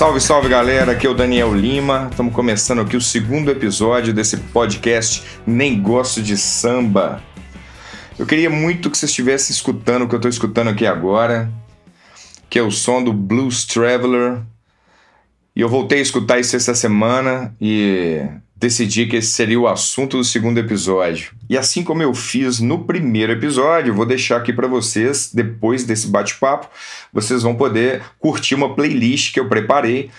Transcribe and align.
Salve, 0.00 0.18
salve 0.18 0.48
galera, 0.48 0.92
aqui 0.92 1.06
é 1.06 1.10
o 1.10 1.14
Daniel 1.14 1.54
Lima. 1.54 2.08
Estamos 2.10 2.32
começando 2.32 2.80
aqui 2.80 2.96
o 2.96 3.02
segundo 3.02 3.50
episódio 3.50 4.14
desse 4.14 4.38
podcast 4.38 5.22
Nem 5.46 5.78
Gosto 5.78 6.22
de 6.22 6.38
Samba. 6.38 7.22
Eu 8.18 8.24
queria 8.24 8.48
muito 8.48 8.88
que 8.88 8.96
você 8.96 9.04
estivesse 9.04 9.52
escutando 9.52 10.04
o 10.04 10.08
que 10.08 10.14
eu 10.14 10.16
estou 10.16 10.30
escutando 10.30 10.68
aqui 10.68 10.86
agora, 10.86 11.52
que 12.48 12.58
é 12.58 12.62
o 12.62 12.70
som 12.70 13.04
do 13.04 13.12
Blues 13.12 13.66
Traveler. 13.66 14.40
E 15.54 15.60
eu 15.60 15.68
voltei 15.68 15.98
a 15.98 16.02
escutar 16.02 16.40
isso 16.40 16.56
essa 16.56 16.74
semana 16.74 17.54
e 17.60 18.26
decidi 18.60 19.06
que 19.06 19.16
esse 19.16 19.32
seria 19.32 19.58
o 19.58 19.66
assunto 19.66 20.18
do 20.18 20.24
segundo 20.24 20.58
episódio. 20.58 21.32
E 21.48 21.56
assim 21.56 21.82
como 21.82 22.02
eu 22.02 22.12
fiz 22.12 22.60
no 22.60 22.84
primeiro 22.84 23.32
episódio, 23.32 23.94
vou 23.94 24.04
deixar 24.04 24.36
aqui 24.36 24.52
para 24.52 24.68
vocês, 24.68 25.30
depois 25.32 25.84
desse 25.84 26.06
bate-papo, 26.06 26.68
vocês 27.10 27.42
vão 27.42 27.54
poder 27.56 28.02
curtir 28.18 28.54
uma 28.54 28.74
playlist 28.74 29.32
que 29.32 29.40
eu 29.40 29.48
preparei 29.48 30.10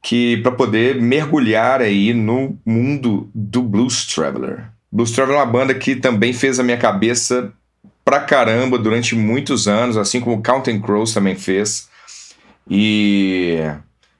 que 0.00 0.36
para 0.38 0.52
poder 0.52 1.02
mergulhar 1.02 1.82
aí 1.82 2.14
no 2.14 2.56
mundo 2.64 3.28
do 3.34 3.62
Blues 3.62 4.06
Traveler. 4.06 4.66
Blues 4.92 5.10
Traveler 5.10 5.40
é 5.40 5.42
uma 5.42 5.52
banda 5.52 5.74
que 5.74 5.96
também 5.96 6.32
fez 6.32 6.60
a 6.60 6.62
minha 6.62 6.78
cabeça 6.78 7.52
pra 8.04 8.20
caramba 8.20 8.78
durante 8.78 9.16
muitos 9.16 9.66
anos, 9.66 9.96
assim 9.96 10.20
como 10.20 10.40
Counting 10.40 10.80
Crows 10.80 11.12
também 11.12 11.34
fez. 11.34 11.88
E 12.70 13.58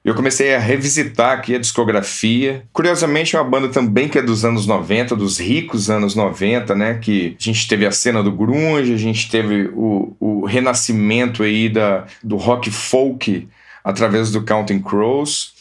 eu 0.09 0.15
comecei 0.15 0.55
a 0.55 0.59
revisitar 0.59 1.33
aqui 1.33 1.55
a 1.55 1.59
discografia. 1.59 2.65
Curiosamente, 2.73 3.37
é 3.37 3.39
uma 3.39 3.49
banda 3.49 3.69
também 3.69 4.09
que 4.09 4.19
é 4.19 4.23
dos 4.23 4.43
anos 4.43 4.67
90, 4.67 5.15
dos 5.15 5.39
ricos 5.39 5.91
anos 5.91 6.15
90, 6.15 6.75
né? 6.75 6.95
Que 6.95 7.37
a 7.39 7.43
gente 7.43 7.69
teve 7.69 7.85
a 7.85 7.93
cena 7.93 8.23
do 8.23 8.33
grunge, 8.33 8.95
a 8.95 8.97
gente 8.97 9.31
teve 9.31 9.71
o, 9.75 10.17
o 10.19 10.47
renascimento 10.47 11.43
aí 11.43 11.69
da, 11.69 12.07
do 12.25 12.37
rock 12.37 12.71
folk 12.71 13.47
através 13.85 14.31
do 14.31 14.43
Counting 14.43 14.81
Crows. 14.81 15.53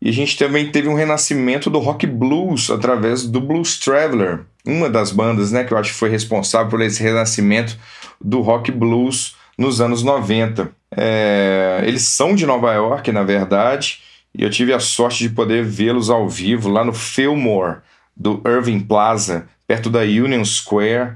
E 0.00 0.08
a 0.08 0.12
gente 0.12 0.38
também 0.38 0.70
teve 0.70 0.88
um 0.88 0.94
renascimento 0.94 1.68
do 1.68 1.80
rock 1.80 2.06
blues 2.06 2.70
através 2.70 3.26
do 3.26 3.40
Blues 3.40 3.76
Traveler, 3.76 4.40
uma 4.64 4.88
das 4.88 5.10
bandas 5.10 5.50
né, 5.50 5.64
que 5.64 5.74
eu 5.74 5.78
acho 5.78 5.92
que 5.92 5.98
foi 5.98 6.08
responsável 6.08 6.68
por 6.70 6.80
esse 6.80 7.02
renascimento 7.02 7.76
do 8.20 8.40
rock 8.40 8.70
blues 8.70 9.34
nos 9.60 9.78
anos 9.78 10.02
90. 10.02 10.72
É, 10.96 11.82
eles 11.84 12.04
são 12.04 12.34
de 12.34 12.46
Nova 12.46 12.72
York, 12.72 13.12
na 13.12 13.22
verdade, 13.22 14.00
e 14.34 14.42
eu 14.42 14.48
tive 14.48 14.72
a 14.72 14.80
sorte 14.80 15.28
de 15.28 15.34
poder 15.34 15.62
vê-los 15.62 16.08
ao 16.08 16.26
vivo 16.26 16.70
lá 16.70 16.82
no 16.82 16.94
Fillmore, 16.94 17.80
do 18.16 18.40
Irving 18.46 18.80
Plaza, 18.80 19.46
perto 19.66 19.90
da 19.90 20.00
Union 20.00 20.42
Square, 20.46 21.12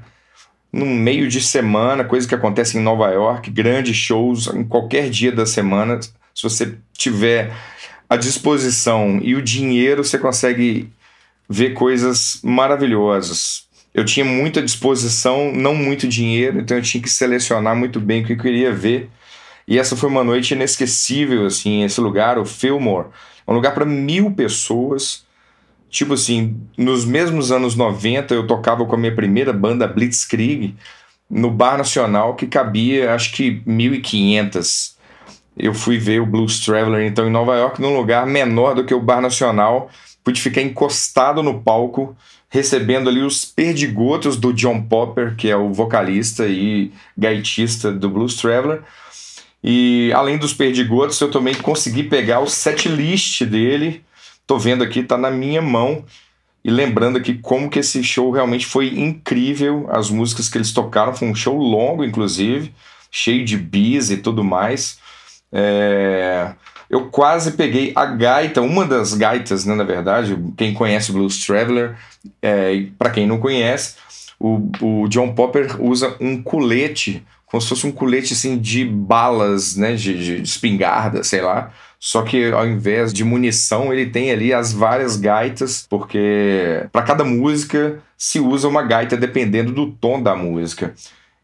no 0.71 0.85
meio 0.85 1.27
de 1.27 1.41
semana, 1.41 2.05
coisa 2.05 2.29
que 2.29 2.35
acontece 2.35 2.77
em 2.77 2.83
Nova 2.83 3.09
York, 3.11 3.51
grandes 3.51 3.97
shows 3.97 4.49
em 4.49 4.63
qualquer 4.63 5.09
dia 5.09 5.33
da 5.33 5.47
semana. 5.47 5.99
Se 6.35 6.43
você 6.43 6.77
tiver 6.93 7.51
a 8.11 8.17
disposição 8.17 9.21
e 9.23 9.35
o 9.35 9.43
dinheiro, 9.43 10.05
você 10.05 10.19
consegue 10.19 10.93
ver 11.49 11.71
coisas 11.71 12.41
maravilhosas 12.43 13.64
eu 13.95 14.05
tinha 14.05 14.27
muita 14.27 14.61
disposição, 14.61 15.53
não 15.53 15.73
muito 15.73 16.09
dinheiro, 16.09 16.59
então 16.59 16.77
eu 16.77 16.83
tinha 16.83 17.01
que 17.01 17.09
selecionar 17.09 17.77
muito 17.77 18.01
bem 18.01 18.23
o 18.23 18.27
que 18.27 18.33
eu 18.33 18.39
queria 18.39 18.73
ver. 18.73 19.09
E 19.69 19.79
essa 19.79 19.95
foi 19.95 20.09
uma 20.09 20.25
noite 20.25 20.53
inesquecível, 20.53 21.47
assim, 21.47 21.85
esse 21.85 22.01
lugar, 22.01 22.37
o 22.37 22.45
Fillmore, 22.45 23.07
um 23.47 23.55
lugar 23.55 23.73
para 23.73 23.85
mil 23.85 24.33
pessoas. 24.33 25.25
Tipo 25.89 26.15
assim, 26.15 26.61
nos 26.77 27.05
mesmos 27.05 27.53
anos 27.53 27.77
90 27.77 28.35
eu 28.35 28.49
tocava 28.49 28.85
com 28.85 28.97
a 28.97 28.99
minha 28.99 29.15
primeira 29.15 29.53
banda 29.53 29.87
Blitzkrieg 29.87 30.75
no 31.31 31.53
Bar 31.53 31.79
Nacional 31.79 32.35
que 32.35 32.49
cabia 32.49 33.15
acho 33.15 33.33
que 33.33 33.63
1.500. 33.65 34.95
Eu 35.57 35.73
fui 35.73 35.99
ver 35.99 36.21
o 36.21 36.27
Blues 36.27 36.59
Traveler 36.59 37.07
então 37.07 37.29
em 37.29 37.31
Nova 37.31 37.55
York 37.57 37.81
num 37.81 37.97
lugar 37.97 38.27
menor 38.27 38.75
do 38.75 38.85
que 38.85 38.93
o 38.93 39.01
Bar 39.01 39.21
Nacional, 39.21 39.89
pude 40.25 40.41
ficar 40.41 40.63
encostado 40.63 41.45
no 41.45 41.63
palco 41.63 42.17
recebendo 42.55 43.09
ali 43.09 43.21
os 43.21 43.45
perdigotos 43.45 44.37
do 44.37 44.53
John 44.53 44.81
Popper, 44.81 45.35
que 45.35 45.51
é 45.51 45.57
o 45.57 45.73
vocalista 45.73 46.47
e 46.47 46.93
gaitista 47.19 47.91
do 47.91 48.09
Blues 48.09 48.37
Traveler. 48.37 48.81
E 49.63 50.13
além 50.15 50.39
dos 50.39 50.55
perdigotos, 50.55 51.21
eu 51.21 51.33
também 51.33 51.57
consegui 51.57 52.05
pegar 52.05 52.39
o 52.39 52.47
set 52.47 52.89
list 52.89 53.43
dele. 53.43 54.05
Tô 54.47 54.57
vendo 54.57 54.85
aqui, 54.85 55.03
tá 55.03 55.19
na 55.19 55.33
minha 55.33 55.61
mão. 55.61 56.05
E 56.65 56.71
lembrando 56.71 57.19
aqui 57.19 57.35
como 57.35 57.69
que 57.69 57.81
esse 57.81 58.05
show 58.05 58.31
realmente 58.31 58.67
foi 58.67 59.01
incrível. 59.01 59.89
As 59.91 60.09
músicas 60.09 60.49
que 60.49 60.57
eles 60.57 60.71
tocaram 60.71 61.13
foi 61.13 61.27
um 61.27 61.35
show 61.35 61.59
longo, 61.59 62.05
inclusive, 62.05 62.73
cheio 63.11 63.45
de 63.45 63.57
bis 63.57 64.11
e 64.11 64.19
tudo 64.19 64.45
mais. 64.45 65.01
É 65.53 66.53
eu 66.89 67.07
quase 67.07 67.53
peguei 67.53 67.93
a 67.95 68.07
gaita, 68.07 68.61
uma 68.61 68.87
das 68.87 69.15
gaitas, 69.15 69.65
né, 69.65 69.75
na 69.75 69.85
verdade, 69.85 70.39
quem 70.57 70.75
conhece 70.75 71.11
o 71.11 71.15
Blues 71.15 71.45
Traveler, 71.45 71.97
é, 72.41 72.87
para 72.99 73.11
quem 73.11 73.27
não 73.27 73.39
conhece, 73.39 73.97
o, 74.39 74.71
o 74.81 75.09
John 75.09 75.35
Popper 75.35 75.77
usa 75.83 76.17
um 76.21 76.43
colete, 76.43 77.25
como 77.47 77.61
se 77.61 77.69
fosse 77.69 77.87
um 77.87 77.93
colete 77.93 78.33
assim, 78.33 78.59
de 78.59 78.85
balas, 78.85 79.77
né, 79.77 79.95
de, 79.95 80.19
de 80.19 80.43
espingarda, 80.43 81.25
sei 81.25 81.41
lá, 81.41 81.73
só 82.05 82.23
que 82.23 82.53
ao 82.53 82.67
invés 82.67 83.15
de 83.15 83.25
munição, 83.25 83.91
ele 83.91 84.11
tem 84.11 84.31
ali 84.31 84.53
as 84.53 84.75
várias 84.75 85.17
gaitas, 85.17 85.87
porque 85.89 86.87
para 86.93 87.01
cada 87.01 87.25
música 87.25 87.99
se 88.19 88.39
usa 88.39 88.69
uma 88.69 88.83
gaita 88.83 89.17
dependendo 89.17 89.73
do 89.73 89.91
tom 89.91 90.23
da 90.23 90.37
música. 90.37 90.95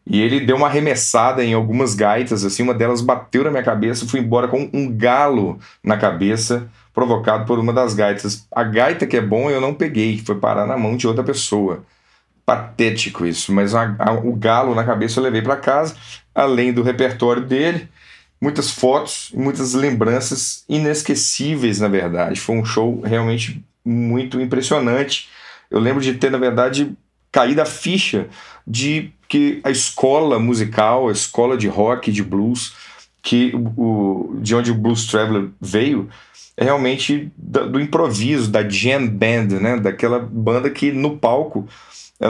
E 0.05 0.19
ele 0.19 0.39
deu 0.39 0.55
uma 0.55 0.67
arremessada 0.67 1.43
em 1.43 1.53
algumas 1.53 1.93
gaitas, 1.93 2.43
assim, 2.43 2.63
uma 2.63 2.73
delas 2.73 3.01
bateu 3.01 3.43
na 3.43 3.51
minha 3.51 3.63
cabeça, 3.63 4.07
fui 4.07 4.19
embora 4.19 4.47
com 4.47 4.69
um 4.73 4.91
galo 4.91 5.59
na 5.83 5.97
cabeça, 5.97 6.67
provocado 6.93 7.45
por 7.45 7.59
uma 7.59 7.71
das 7.71 7.93
gaitas. 7.93 8.45
A 8.51 8.63
gaita 8.63 9.05
que 9.05 9.17
é 9.17 9.21
bom 9.21 9.49
eu 9.49 9.61
não 9.61 9.73
peguei, 9.73 10.17
foi 10.17 10.35
parar 10.35 10.65
na 10.65 10.77
mão 10.77 10.97
de 10.97 11.07
outra 11.07 11.23
pessoa. 11.23 11.83
Patético 12.45 13.25
isso, 13.25 13.53
mas 13.53 13.75
a, 13.75 13.95
a, 13.99 14.11
o 14.13 14.35
galo 14.35 14.73
na 14.73 14.83
cabeça 14.83 15.19
eu 15.19 15.23
levei 15.23 15.41
para 15.41 15.55
casa, 15.55 15.95
além 16.33 16.73
do 16.73 16.81
repertório 16.81 17.45
dele, 17.45 17.87
muitas 18.41 18.71
fotos, 18.71 19.31
muitas 19.33 19.73
lembranças 19.73 20.65
inesquecíveis, 20.67 21.79
na 21.79 21.87
verdade. 21.87 22.39
Foi 22.39 22.55
um 22.55 22.65
show 22.65 23.01
realmente 23.01 23.63
muito 23.85 24.41
impressionante. 24.41 25.29
Eu 25.69 25.79
lembro 25.79 26.01
de 26.01 26.15
ter, 26.15 26.31
na 26.31 26.39
verdade, 26.39 26.91
caído 27.31 27.61
a 27.61 27.65
ficha 27.65 28.27
de 28.67 29.11
que 29.27 29.61
a 29.63 29.69
escola 29.69 30.37
musical, 30.39 31.07
a 31.07 31.11
escola 31.11 31.57
de 31.57 31.67
rock, 31.67 32.11
de 32.11 32.23
blues, 32.23 32.73
que 33.21 33.53
o, 33.55 34.35
de 34.41 34.55
onde 34.55 34.71
o 34.71 34.75
Blues 34.75 35.05
Traveler 35.05 35.49
veio, 35.59 36.09
é 36.57 36.65
realmente 36.65 37.31
do, 37.37 37.71
do 37.71 37.79
improviso, 37.79 38.49
da 38.49 38.67
jam 38.67 39.07
band, 39.07 39.59
né? 39.61 39.77
daquela 39.77 40.19
banda 40.19 40.69
que 40.69 40.91
no 40.91 41.17
palco 41.17 41.67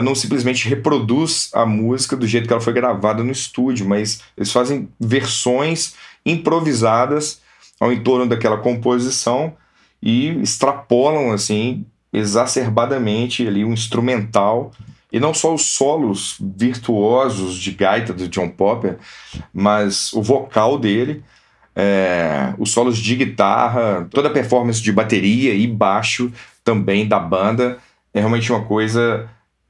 não 0.00 0.14
simplesmente 0.14 0.68
reproduz 0.68 1.50
a 1.52 1.66
música 1.66 2.16
do 2.16 2.26
jeito 2.26 2.46
que 2.46 2.52
ela 2.52 2.62
foi 2.62 2.72
gravada 2.72 3.22
no 3.22 3.30
estúdio, 3.30 3.86
mas 3.86 4.22
eles 4.36 4.50
fazem 4.50 4.88
versões 4.98 5.94
improvisadas 6.24 7.40
ao 7.78 7.92
entorno 7.92 8.26
daquela 8.26 8.56
composição 8.56 9.54
e 10.02 10.28
extrapolam 10.40 11.32
assim 11.32 11.84
exacerbadamente 12.12 13.46
ali 13.46 13.64
um 13.64 13.72
instrumental 13.72 14.72
e 15.12 15.20
não 15.20 15.34
só 15.34 15.54
os 15.54 15.66
solos 15.66 16.36
virtuosos 16.40 17.56
de 17.56 17.72
gaita 17.72 18.12
do 18.14 18.26
John 18.28 18.48
Popper, 18.48 18.98
mas 19.52 20.12
o 20.14 20.22
vocal 20.22 20.78
dele, 20.78 21.22
é, 21.76 22.54
os 22.58 22.70
solos 22.70 22.96
de 22.96 23.14
guitarra, 23.16 24.08
toda 24.10 24.28
a 24.28 24.32
performance 24.32 24.80
de 24.80 24.90
bateria 24.90 25.52
e 25.54 25.66
baixo 25.66 26.32
também 26.64 27.06
da 27.06 27.18
banda 27.18 27.78
é 28.14 28.20
realmente 28.20 28.50
uma 28.50 28.64
coisa 28.64 29.28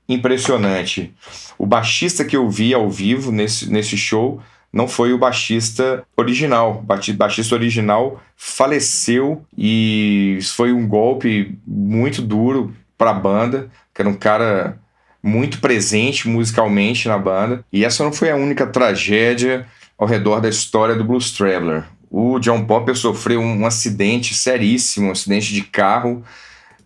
impressionante. 0.09 1.13
O 1.59 1.67
baixista 1.67 2.25
que 2.25 2.37
eu 2.37 2.49
vi 2.49 2.73
ao 2.73 2.89
vivo 2.91 3.33
nesse, 3.33 3.71
nesse 3.71 3.97
show 3.97 4.41
não 4.73 4.88
foi 4.88 5.12
o 5.12 5.19
baixista 5.19 6.05
original. 6.17 6.83
O 6.83 7.15
baixista 7.15 7.55
original 7.55 8.21
faleceu 8.37 9.45
e 9.56 10.37
isso 10.38 10.55
foi 10.55 10.73
um 10.73 10.87
golpe 10.88 11.59
muito 11.67 12.23
duro 12.23 12.75
para 12.97 13.11
a 13.11 13.15
banda, 13.15 13.71
que 13.95 14.00
era 14.00 14.09
um 14.09 14.15
cara 14.15 14.79
muito 15.23 15.61
presente 15.61 16.29
musicalmente 16.29 17.07
na 17.07 17.17
banda. 17.17 17.65
E 17.73 17.85
essa 17.85 18.03
não 18.03 18.13
foi 18.13 18.31
a 18.31 18.37
única 18.37 18.67
tragédia 18.67 19.67
ao 19.97 20.07
redor 20.07 20.41
da 20.41 20.49
história 20.49 20.97
do 20.97 21.05
Blues 21.05 21.31
Traveler. 21.31 21.85
O 22.11 22.39
John 22.41 22.65
Popper 22.65 22.97
sofreu 22.97 23.41
um 23.41 23.65
acidente 23.65 24.35
seríssimo, 24.35 25.09
um 25.09 25.13
acidente 25.13 25.55
de 25.55 25.63
carro 25.63 26.23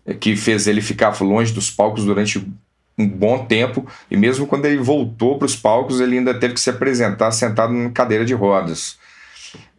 eh, 0.05 0.13
que 0.13 0.35
fez 0.35 0.67
ele 0.67 0.81
ficar 0.81 1.19
longe 1.21 1.51
dos 1.51 1.71
palcos 1.71 2.05
durante 2.05 2.45
um 2.97 3.07
bom 3.07 3.45
tempo 3.45 3.85
e 4.09 4.17
mesmo 4.17 4.47
quando 4.47 4.65
ele 4.65 4.77
voltou 4.77 5.37
para 5.37 5.45
os 5.45 5.55
palcos 5.55 5.99
ele 5.99 6.17
ainda 6.17 6.33
teve 6.33 6.55
que 6.55 6.59
se 6.59 6.69
apresentar 6.69 7.31
sentado 7.31 7.73
numa 7.73 7.91
cadeira 7.91 8.25
de 8.25 8.33
rodas. 8.33 8.97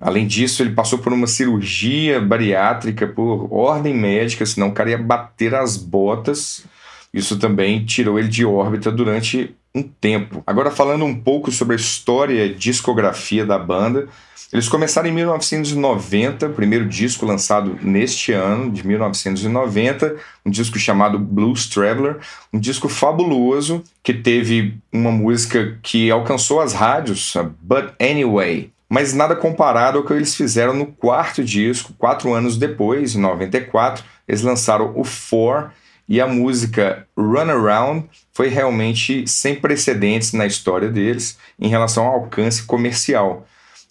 Além 0.01 0.27
disso, 0.27 0.63
ele 0.63 0.75
passou 0.75 0.99
por 0.99 1.13
uma 1.13 1.27
cirurgia 1.27 2.21
bariátrica 2.21 3.07
por 3.07 3.53
ordem 3.53 3.95
médica, 3.95 4.47
senão 4.47 4.69
o 4.69 4.73
cara 4.73 4.91
ia 4.91 4.99
bater 4.99 5.55
as 5.55 5.77
botas 5.77 6.65
isso 7.13 7.39
também 7.39 7.85
tirou 7.85 8.19
ele 8.19 8.29
de 8.29 8.45
órbita 8.45 8.91
durante 8.91 9.55
um 9.75 9.83
tempo. 9.83 10.43
Agora 10.47 10.71
falando 10.71 11.05
um 11.05 11.15
pouco 11.15 11.51
sobre 11.51 11.75
a 11.75 11.79
história 11.79 12.45
e 12.45 12.55
discografia 12.55 13.45
da 13.45 13.59
banda, 13.59 14.09
eles 14.51 14.67
começaram 14.67 15.09
em 15.09 15.13
1990, 15.13 16.47
o 16.47 16.55
primeiro 16.55 16.87
disco 16.87 17.27
lançado 17.27 17.79
neste 17.83 18.33
ano, 18.33 18.71
de 18.71 18.87
1990, 18.87 20.17
um 20.45 20.51
disco 20.51 20.79
chamado 20.79 21.19
Blues 21.19 21.67
Traveler, 21.67 22.17
um 22.51 22.59
disco 22.59 22.89
fabuloso 22.89 23.85
que 24.03 24.15
teve 24.15 24.79
uma 24.91 25.13
música 25.13 25.79
que 25.83 26.11
alcançou 26.11 26.61
as 26.61 26.73
rádios, 26.73 27.35
But 27.61 27.93
Anyway, 28.01 28.71
mas 28.89 29.13
nada 29.13 29.37
comparado 29.37 29.99
ao 29.99 30.05
que 30.05 30.15
eles 30.15 30.35
fizeram 30.35 30.73
no 30.73 30.87
quarto 30.87 31.45
disco, 31.45 31.93
quatro 31.99 32.33
anos 32.33 32.57
depois, 32.57 33.15
em 33.15 33.21
94, 33.21 34.03
eles 34.27 34.41
lançaram 34.41 34.95
o 34.97 35.05
Four 35.05 35.71
e 36.09 36.21
a 36.21 36.27
música 36.27 37.07
Run 37.17 37.51
Around 37.51 38.09
foi 38.33 38.49
realmente 38.49 39.27
sem 39.27 39.55
precedentes 39.55 40.33
na 40.33 40.47
história 40.47 40.89
deles 40.89 41.39
em 41.61 41.69
relação 41.69 42.07
ao 42.07 42.15
alcance 42.15 42.63
comercial. 42.63 43.47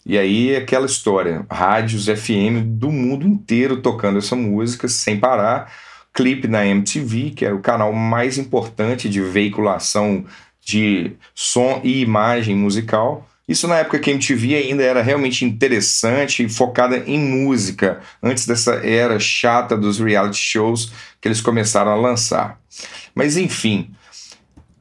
E 0.06 0.18
aí 0.18 0.56
aquela 0.56 0.86
história, 0.86 1.46
rádios 1.52 2.06
FM 2.06 2.64
do 2.64 2.90
mundo 2.92 3.28
inteiro 3.28 3.82
tocando 3.82 4.18
essa 4.18 4.36
música 4.36 4.88
sem 4.88 5.20
parar, 5.20 5.72
clipe 6.14 6.48
na 6.48 6.66
MTV, 6.66 7.32
que 7.32 7.46
era 7.46 7.54
o 7.54 7.62
canal 7.62 7.94
mais 7.94 8.38
importante 8.38 9.08
de 9.10 9.22
veiculação 9.22 10.26
de 10.62 11.12
som 11.36 11.82
e 11.84 12.02
imagem 12.02 12.56
musical. 12.56 13.30
Isso 13.48 13.68
na 13.68 13.78
época 13.78 14.00
que 14.00 14.10
a 14.10 14.14
MTV 14.14 14.56
ainda 14.56 14.84
era 14.84 15.02
realmente 15.02 15.46
interessante 15.46 16.44
e 16.44 16.50
focada 16.50 16.98
em 17.08 17.18
música, 17.18 18.02
antes 18.22 18.46
dessa 18.46 18.76
era 18.86 19.20
chata 19.20 19.78
dos 19.78 20.00
reality 20.00 20.38
shows 20.38 20.92
que 21.22 21.28
eles 21.28 21.40
começaram 21.40 21.92
a 21.92 21.96
lançar. 21.96 22.60
Mas 23.16 23.38
enfim, 23.38 23.90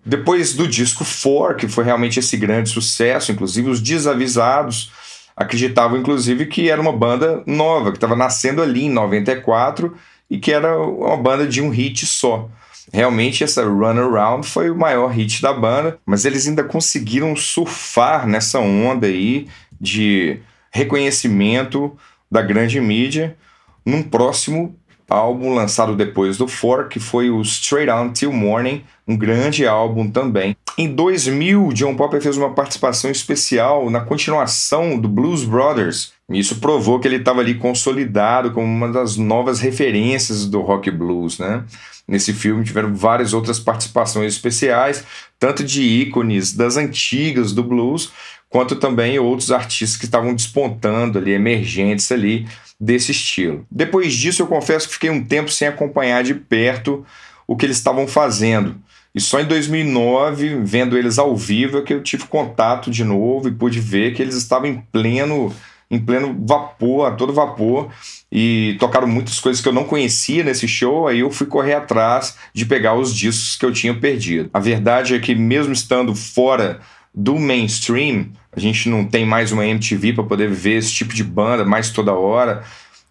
depois 0.04 0.52
do 0.52 0.66
disco 0.66 1.04
4, 1.04 1.56
que 1.56 1.68
foi 1.68 1.84
realmente 1.84 2.18
esse 2.18 2.36
grande 2.36 2.68
sucesso, 2.68 3.30
inclusive 3.30 3.70
os 3.70 3.80
desavisados 3.80 4.90
acreditavam 5.36 5.98
inclusive 5.98 6.46
que 6.46 6.70
era 6.70 6.80
uma 6.80 6.92
banda 6.92 7.42
nova, 7.46 7.92
que 7.92 7.98
estava 7.98 8.16
nascendo 8.16 8.62
ali 8.62 8.84
em 8.84 8.90
94 8.90 9.94
e 10.30 10.38
que 10.38 10.50
era 10.50 10.76
uma 10.76 11.16
banda 11.16 11.46
de 11.46 11.60
um 11.60 11.68
hit 11.68 12.06
só. 12.06 12.48
Realmente 12.92 13.44
essa 13.44 13.64
Run 13.64 13.98
Around 13.98 14.46
foi 14.46 14.70
o 14.70 14.76
maior 14.76 15.08
hit 15.08 15.42
da 15.42 15.52
banda, 15.52 15.98
mas 16.06 16.24
eles 16.24 16.46
ainda 16.46 16.64
conseguiram 16.64 17.34
surfar 17.34 18.26
nessa 18.26 18.58
onda 18.60 19.06
aí 19.06 19.48
de 19.80 20.38
reconhecimento 20.70 21.96
da 22.30 22.42
grande 22.42 22.80
mídia 22.80 23.36
num 23.84 24.02
próximo 24.02 24.76
álbum 25.08 25.54
lançado 25.54 25.94
depois 25.94 26.36
do 26.36 26.48
Four, 26.48 26.88
que 26.88 26.98
foi 26.98 27.30
o 27.30 27.40
Straight 27.42 27.90
On 27.90 28.12
Till 28.12 28.32
Morning, 28.32 28.84
um 29.06 29.16
grande 29.16 29.66
álbum 29.66 30.10
também. 30.10 30.56
Em 30.76 30.92
2000, 30.92 31.72
John 31.72 31.94
Popper 31.94 32.20
fez 32.20 32.36
uma 32.36 32.52
participação 32.52 33.10
especial 33.10 33.88
na 33.88 34.00
continuação 34.00 34.98
do 34.98 35.08
Blues 35.08 35.44
Brothers. 35.44 36.12
Isso 36.30 36.56
provou 36.56 36.98
que 36.98 37.06
ele 37.06 37.16
estava 37.16 37.40
ali 37.40 37.54
consolidado 37.54 38.50
como 38.50 38.66
uma 38.66 38.90
das 38.90 39.16
novas 39.16 39.60
referências 39.60 40.44
do 40.44 40.60
rock 40.60 40.90
blues, 40.90 41.38
né? 41.38 41.64
Nesse 42.06 42.32
filme 42.32 42.64
tiveram 42.64 42.94
várias 42.94 43.32
outras 43.32 43.60
participações 43.60 44.32
especiais, 44.32 45.04
tanto 45.38 45.62
de 45.62 45.82
ícones 45.82 46.52
das 46.52 46.76
antigas 46.76 47.52
do 47.52 47.62
blues, 47.62 48.12
quanto 48.48 48.76
também 48.76 49.18
outros 49.18 49.52
artistas 49.52 49.96
que 49.96 50.04
estavam 50.04 50.34
despontando 50.34 51.18
ali, 51.18 51.32
emergentes 51.32 52.10
ali 52.10 52.46
desse 52.80 53.12
estilo. 53.12 53.66
Depois 53.70 54.12
disso, 54.12 54.42
eu 54.42 54.46
confesso 54.46 54.88
que 54.88 54.94
fiquei 54.94 55.10
um 55.10 55.24
tempo 55.24 55.50
sem 55.50 55.68
acompanhar 55.68 56.22
de 56.24 56.34
perto 56.34 57.04
o 57.46 57.56
que 57.56 57.66
eles 57.66 57.76
estavam 57.76 58.06
fazendo. 58.06 58.76
E 59.14 59.20
só 59.20 59.40
em 59.40 59.46
2009, 59.46 60.60
vendo 60.62 60.98
eles 60.98 61.18
ao 61.18 61.36
vivo, 61.36 61.78
é 61.78 61.82
que 61.82 61.94
eu 61.94 62.02
tive 62.02 62.24
contato 62.24 62.90
de 62.90 63.02
novo 63.02 63.48
e 63.48 63.52
pude 63.52 63.80
ver 63.80 64.14
que 64.14 64.20
eles 64.20 64.34
estavam 64.34 64.68
em 64.68 64.82
pleno 64.92 65.54
em 65.90 65.98
pleno 65.98 66.36
vapor, 66.46 67.06
a 67.06 67.10
todo 67.12 67.32
vapor, 67.32 67.88
e 68.30 68.76
tocaram 68.80 69.06
muitas 69.06 69.38
coisas 69.38 69.62
que 69.62 69.68
eu 69.68 69.72
não 69.72 69.84
conhecia 69.84 70.42
nesse 70.42 70.66
show, 70.66 71.06
aí 71.06 71.20
eu 71.20 71.30
fui 71.30 71.46
correr 71.46 71.74
atrás 71.74 72.36
de 72.52 72.66
pegar 72.66 72.94
os 72.94 73.14
discos 73.14 73.56
que 73.56 73.64
eu 73.64 73.72
tinha 73.72 73.94
perdido. 73.94 74.50
A 74.52 74.58
verdade 74.58 75.14
é 75.14 75.18
que 75.18 75.34
mesmo 75.34 75.72
estando 75.72 76.14
fora 76.14 76.80
do 77.14 77.38
mainstream, 77.38 78.26
a 78.52 78.60
gente 78.60 78.88
não 78.88 79.04
tem 79.04 79.24
mais 79.24 79.52
uma 79.52 79.66
MTV 79.66 80.12
para 80.12 80.24
poder 80.24 80.50
ver 80.50 80.78
esse 80.78 80.92
tipo 80.92 81.14
de 81.14 81.24
banda 81.24 81.64
mais 81.64 81.90
toda 81.90 82.12
hora. 82.12 82.62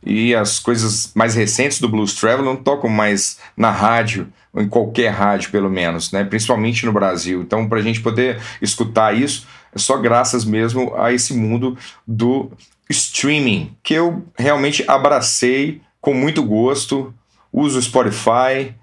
E 0.05 0.35
as 0.35 0.59
coisas 0.59 1.11
mais 1.15 1.33
recentes 1.33 1.79
do 1.79 1.89
Blues 1.89 2.13
Travel 2.13 2.45
não 2.45 2.55
tocam 2.55 2.87
mais 2.87 3.39
na 3.57 3.71
rádio, 3.71 4.27
em 4.55 4.67
qualquer 4.67 5.09
rádio, 5.09 5.49
pelo 5.49 5.69
menos, 5.69 6.11
né? 6.11 6.23
principalmente 6.23 6.85
no 6.85 6.93
Brasil. 6.93 7.41
Então, 7.41 7.67
para 7.67 7.79
a 7.79 7.81
gente 7.81 8.01
poder 8.01 8.39
escutar 8.61 9.15
isso, 9.15 9.47
é 9.75 9.79
só 9.79 9.97
graças 9.97 10.45
mesmo 10.45 10.95
a 10.95 11.11
esse 11.11 11.33
mundo 11.33 11.77
do 12.07 12.51
streaming, 12.89 13.75
que 13.83 13.93
eu 13.93 14.25
realmente 14.37 14.83
abracei 14.87 15.81
com 15.99 16.13
muito 16.13 16.41
gosto, 16.43 17.13
uso 17.51 17.77
o 17.77 17.81
Spotify 17.81 18.73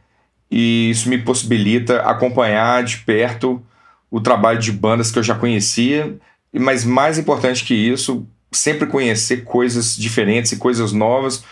e 0.50 0.90
isso 0.90 1.08
me 1.08 1.18
possibilita 1.18 2.02
acompanhar 2.02 2.84
de 2.84 2.98
perto 2.98 3.62
o 4.10 4.20
trabalho 4.20 4.58
de 4.58 4.70
bandas 4.70 5.10
que 5.10 5.18
eu 5.18 5.22
já 5.22 5.34
conhecia. 5.34 6.14
Mas 6.52 6.84
mais 6.84 7.16
importante 7.16 7.64
que 7.64 7.74
isso, 7.74 8.26
sempre 8.50 8.86
conhecer 8.86 9.44
coisas 9.44 9.96
diferentes 9.96 10.52
e 10.52 10.58
coisas 10.58 10.92
novas 10.92 11.42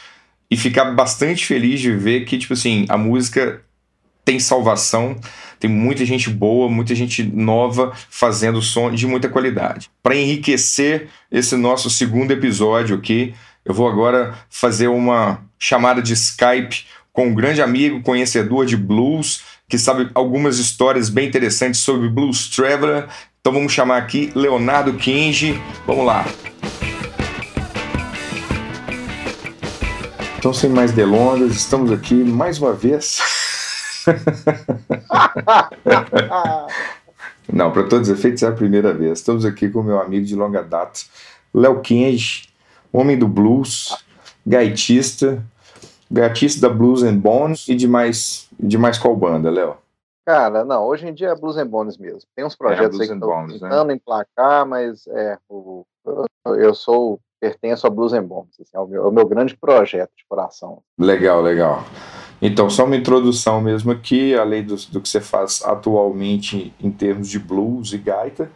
e 0.51 0.57
ficar 0.57 0.87
bastante 0.93 1.47
feliz 1.47 1.81
de 1.81 1.93
ver 1.93 2.27
que, 2.27 2.37
tipo 2.37 2.53
assim, 2.53 2.85
a 2.89 2.99
música 2.99 3.63
tem 4.25 4.39
salvação, 4.39 5.17
tem 5.59 5.71
muita 5.71 6.05
gente 6.05 6.31
boa, 6.31 6.69
muita 6.69 6.95
gente 6.95 7.23
nova 7.23 7.93
fazendo 8.09 8.63
som 8.63 8.91
de 8.91 9.07
muita 9.07 9.29
qualidade. 9.29 9.91
Para 10.03 10.17
enriquecer 10.17 11.09
esse 11.31 11.57
nosso 11.57 11.91
segundo 11.91 12.31
episódio 12.31 12.97
aqui, 12.97 13.35
eu 13.65 13.75
vou 13.75 13.89
agora 13.89 14.35
fazer 14.49 14.89
uma 14.89 15.43
chamada 15.59 16.01
de 16.01 16.13
Skype 16.15 16.85
com 17.13 17.29
um 17.29 17.35
grande 17.35 17.61
amigo, 17.61 18.03
conhecedor 18.03 18.65
de 18.65 18.77
blues, 18.77 19.43
que 19.69 19.79
sabe 19.79 20.09
algumas 20.15 20.59
histórias 20.59 21.09
bem 21.09 21.29
interessantes 21.29 21.81
sobre 21.81 22.09
Blues 22.09 22.49
Traveler 22.49 23.09
então 23.41 23.55
vamos 23.55 23.73
chamar 23.73 23.97
aqui 23.97 24.31
Leonardo 24.35 24.93
Kinge. 24.93 25.59
Vamos 25.87 26.05
lá. 26.05 26.27
Então, 30.39 30.53
sem 30.53 30.69
mais 30.69 30.93
delongas, 30.93 31.53
estamos 31.53 31.91
aqui 31.91 32.15
mais 32.15 32.59
uma 32.59 32.75
vez. 32.75 33.19
Não, 37.53 37.73
para 37.73 37.83
todos 37.85 38.09
os 38.09 38.19
efeitos 38.19 38.43
é 38.43 38.49
a 38.49 38.53
primeira 38.53 38.93
vez. 38.93 39.19
Estamos 39.19 39.45
aqui 39.45 39.69
com 39.69 39.83
meu 39.83 40.01
amigo 40.01 40.25
de 40.25 40.37
longa 40.37 40.63
data, 40.63 41.01
Léo 41.53 41.81
Kinge, 41.81 42.49
homem 42.93 43.19
do 43.19 43.27
blues, 43.27 43.97
gaitista, 44.47 45.43
gaitista 46.11 46.69
da 46.69 46.75
Blues 46.75 47.03
and 47.03 47.17
Bones 47.17 47.67
e 47.69 47.75
de 47.75 47.89
mais, 47.89 48.49
de 48.59 48.79
mais 48.79 48.99
qual 48.99 49.17
banda, 49.17 49.51
Léo? 49.51 49.77
Cara, 50.27 50.65
não, 50.65 50.85
hoje 50.85 51.09
em 51.09 51.15
dia 51.15 51.31
é 51.31 51.35
Blues 51.35 51.57
and 51.57 51.67
Bones 51.67 51.99
mesmo. 51.99 52.29
Tem 52.37 52.45
uns 52.45 52.55
projetos 52.55 53.01
é, 53.01 53.03
aí 53.03 53.09
que 53.09 53.15
estão 53.15 53.47
né? 53.47 53.55
tentando 53.55 53.89
né? 53.89 53.95
emplacar, 53.95 54.67
mas 54.67 55.07
é, 55.09 55.37
o, 55.49 55.85
eu 56.45 56.75
sou, 56.75 57.19
pertenço 57.41 57.87
a 57.87 57.91
Blues 57.91 58.13
and 58.13 58.25
Bones, 58.25 58.55
assim, 58.61 58.77
é, 58.77 58.79
o 58.79 58.87
meu, 58.87 59.05
é 59.05 59.09
o 59.09 59.13
meu 59.13 59.27
grande 59.27 59.57
projeto 59.57 60.11
de 60.17 60.25
coração. 60.29 60.83
Legal, 60.99 61.41
legal. 61.41 61.85
Então, 62.43 62.71
só 62.71 62.87
uma 62.87 62.97
introdução 62.97 63.61
mesmo 63.61 63.91
aqui, 63.91 64.35
além 64.35 64.65
do, 64.65 64.77
do 64.77 65.01
que 65.01 65.09
você 65.09 65.21
faz 65.21 65.63
atualmente 65.65 66.73
em 66.81 66.91
termos 66.91 67.29
de 67.29 67.39
blues 67.39 67.93
e 67.93 67.99
gaita. 67.99 68.51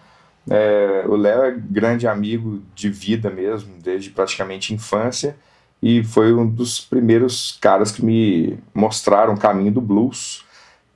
É, 0.48 1.04
o 1.06 1.16
Léo 1.16 1.42
é 1.42 1.50
grande 1.52 2.06
amigo 2.06 2.62
de 2.74 2.88
vida 2.88 3.30
mesmo, 3.30 3.74
desde 3.82 4.10
praticamente 4.10 4.74
infância, 4.74 5.36
e 5.82 6.02
foi 6.02 6.32
um 6.34 6.46
dos 6.46 6.80
primeiros 6.80 7.58
caras 7.60 7.92
que 7.92 8.04
me 8.04 8.58
mostraram 8.74 9.34
o 9.34 9.38
caminho 9.38 9.72
do 9.72 9.80
blues. 9.80 10.44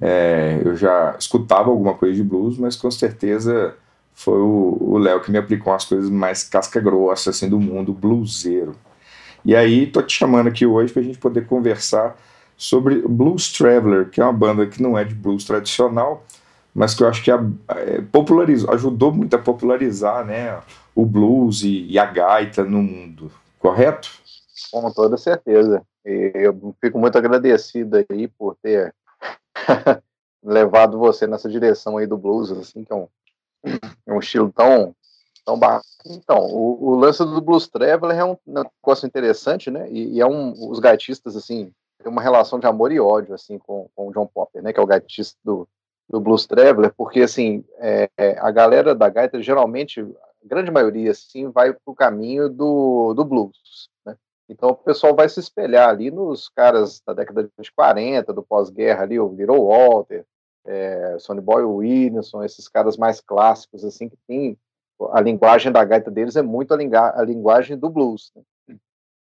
É, 0.01 0.61
eu 0.65 0.77
já 0.77 1.15
escutava 1.19 1.69
alguma 1.71 1.95
coisa 1.95 2.15
de 2.15 2.23
blues, 2.23 2.57
mas 2.57 2.77
com 2.77 2.91
certeza 2.91 3.75
foi 4.15 4.39
o 4.39 4.99
Léo 4.99 5.21
que 5.21 5.31
me 5.31 5.39
aplicou 5.39 5.73
as 5.73 5.85
coisas 5.85 6.11
mais 6.11 6.43
casca 6.43 6.81
grossa 6.81 7.31
assim, 7.31 7.49
do 7.49 7.61
mundo 7.61 7.93
bluseiro. 7.93 8.75
E 9.45 9.55
aí 9.55 9.87
tô 9.87 10.03
te 10.03 10.13
chamando 10.13 10.49
aqui 10.49 10.67
hoje 10.67 10.93
para 10.93 11.03
a 11.03 11.05
gente 11.05 11.19
poder 11.19 11.47
conversar 11.47 12.17
sobre 12.59 13.01
Blues 13.07 13.53
Traveler, 13.53 14.11
que 14.11 14.21
é 14.21 14.25
uma 14.25 14.33
banda 14.33 14.67
que 14.67 14.83
não 14.83 14.99
é 14.99 15.05
de 15.05 15.15
blues 15.15 15.45
tradicional, 15.45 16.25
mas 16.75 16.93
que 16.93 17.05
eu 17.05 17.09
acho 17.09 17.23
que 17.23 17.31
é, 17.31 18.03
popularizou, 18.11 18.75
ajudou 18.75 19.13
muito 19.13 19.35
a 19.37 19.39
popularizar 19.39 20.27
né, 20.27 20.61
o 20.93 21.07
blues 21.07 21.63
e, 21.63 21.87
e 21.87 21.99
a 21.99 22.05
gaita 22.05 22.65
no 22.65 22.83
mundo, 22.83 23.31
correto? 23.61 24.11
Com 24.73 24.91
toda 24.91 25.17
certeza. 25.17 25.83
E 26.05 26.33
eu 26.35 26.75
fico 26.81 26.99
muito 26.99 27.17
agradecido 27.17 28.05
aí 28.11 28.27
por 28.27 28.57
ter 28.61 28.93
levado 30.43 30.99
você 30.99 31.29
nessa 31.29 31.49
direção 31.49 31.97
aí 31.97 32.07
do 32.07 32.19
blues, 32.19 32.51
assim, 32.51 32.83
que 32.83 32.93
é 32.93 32.97
um, 32.97 33.09
é 34.07 34.13
um 34.13 34.19
estilo 34.19 34.53
tão, 34.53 34.95
tão. 35.45 35.59
Então, 36.07 36.39
o, 36.39 36.91
o, 36.91 36.95
lance 36.97 37.25
do 37.25 37.41
Blues 37.41 37.69
Traveler 37.69 38.19
é 38.19 38.25
um 38.25 38.37
negócio 38.47 39.07
interessante, 39.07 39.71
né? 39.71 39.89
E, 39.91 40.15
e, 40.15 40.21
é 40.21 40.27
um, 40.27 40.53
os 40.71 40.81
gaitistas, 40.81 41.37
assim, 41.37 41.73
tem 42.03 42.11
uma 42.11 42.23
relação 42.23 42.59
de 42.59 42.67
amor 42.67 42.93
e 42.93 43.01
ódio, 43.01 43.35
assim, 43.35 43.59
com, 43.59 43.89
com 43.95 44.09
o 44.09 44.13
John 44.13 44.27
Popper, 44.27 44.63
né? 44.63 44.73
Que 44.73 44.81
é 44.81 44.83
o 44.83 44.87
gaitista 44.87 45.39
do, 45.45 45.69
do 46.09 46.21
Blues 46.21 46.47
Traveler, 46.47 46.93
porque 46.97 47.21
assim 47.21 47.65
é, 47.79 48.09
a 48.39 48.51
galera 48.51 48.95
da 48.95 49.09
gaita 49.09 49.43
geralmente, 49.43 50.01
a 50.01 50.47
grande 50.47 50.71
maioria 50.71 51.11
assim, 51.11 51.51
vai 51.51 51.73
para 51.73 51.81
o 51.85 51.95
caminho 51.95 52.49
do, 52.49 53.13
do 53.15 53.25
blues. 53.25 53.91
Né? 54.07 54.17
Então 54.49 54.71
o 54.71 54.75
pessoal 54.75 55.15
vai 55.15 55.29
se 55.29 55.39
espelhar 55.39 55.91
ali 55.91 56.11
nos 56.11 56.49
caras 56.49 57.03
da 57.07 57.13
década 57.13 57.49
de 57.59 57.73
40, 57.73 58.33
do 58.33 58.43
pós-guerra 58.43 59.03
ali, 59.03 59.21
o 59.21 59.29
Little 59.29 59.67
Walter, 59.67 60.25
é, 60.65 61.17
Sonny 61.19 61.43
Boy 61.43 61.63
Williamson, 61.63 62.43
esses 62.43 62.69
caras 62.69 62.97
mais 62.97 63.21
clássicos 63.21 63.85
assim 63.85 64.09
que 64.09 64.17
tem 64.27 64.57
a 65.13 65.21
linguagem 65.21 65.71
da 65.71 65.85
gaita 65.85 66.11
deles 66.11 66.37
é 66.37 66.43
muito 66.43 66.73
a, 66.73 67.21
a 67.21 67.23
linguagem 67.23 67.77
do 67.77 67.91
blues. 67.91 68.33
Né? 68.35 68.43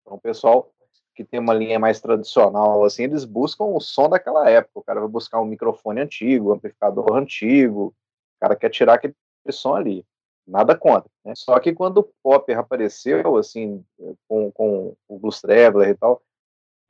Então 0.03 0.17
o 0.19 0.21
pessoal 0.21 0.71
que 1.15 1.25
tem 1.25 1.41
uma 1.41 1.55
linha 1.55 1.79
mais 1.79 2.01
tradicional, 2.01 2.85
assim, 2.85 3.05
eles 3.05 3.25
buscam 3.25 3.65
o 3.65 3.81
som 3.81 4.09
daquela 4.09 4.49
época. 4.51 4.81
O 4.81 4.83
cara 4.83 5.01
vai 5.01 5.09
buscar 5.09 5.41
um 5.41 5.45
microfone 5.45 6.01
antigo, 6.01 6.51
um 6.51 6.55
amplificador 6.55 7.15
antigo, 7.15 7.87
o 7.87 7.95
cara 8.41 8.57
quer 8.57 8.71
tirar 8.71 8.95
aquele 8.95 9.15
som 9.51 9.75
ali. 9.75 10.05
Nada 10.47 10.77
contra. 10.77 11.09
Né? 11.25 11.33
Só 11.37 11.59
que 11.59 11.73
quando 11.73 11.99
o 11.99 12.11
Popper 12.23 12.59
apareceu, 12.59 13.37
assim, 13.37 13.83
com, 14.29 14.51
com 14.53 14.95
o 15.09 15.19
Blues 15.19 15.41
Traveler 15.41 15.89
e 15.89 15.95
tal, 15.95 16.21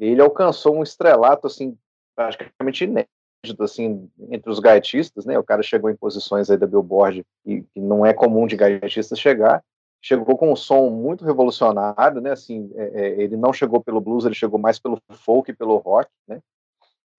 ele 0.00 0.21
alcançou 0.21 0.76
um 0.76 0.83
estrelato, 0.83 1.47
assim, 1.47 1.78
praticamente 2.16 2.85
inédito, 2.85 3.62
assim, 3.62 4.11
entre 4.31 4.50
os 4.50 4.59
gaitistas, 4.59 5.25
né? 5.25 5.38
O 5.38 5.45
cara 5.45 5.62
chegou 5.62 5.88
em 5.88 5.97
posições 5.97 6.50
aí 6.50 6.57
da 6.57 6.66
Billboard 6.66 7.25
e 7.45 7.62
que 7.62 7.81
não 7.81 8.04
é 8.04 8.12
comum 8.12 8.47
de 8.47 8.57
gaitistas 8.57 9.21
chegar, 9.21 9.62
chegou 10.04 10.37
com 10.37 10.52
um 10.52 10.56
som 10.56 10.90
muito 10.90 11.25
revolucionário, 11.25 12.20
né? 12.20 12.32
Assim, 12.32 12.70
é, 12.75 12.84
é, 12.94 13.23
ele 13.23 13.38
não 13.38 13.54
chegou 13.54 13.82
pelo 13.82 14.02
blues, 14.02 14.26
ele 14.26 14.34
chegou 14.34 14.58
mais 14.58 14.78
pelo 14.78 15.00
folk 15.11 15.50
e 15.50 15.54
pelo 15.54 15.78
rock, 15.78 16.11
né? 16.28 16.42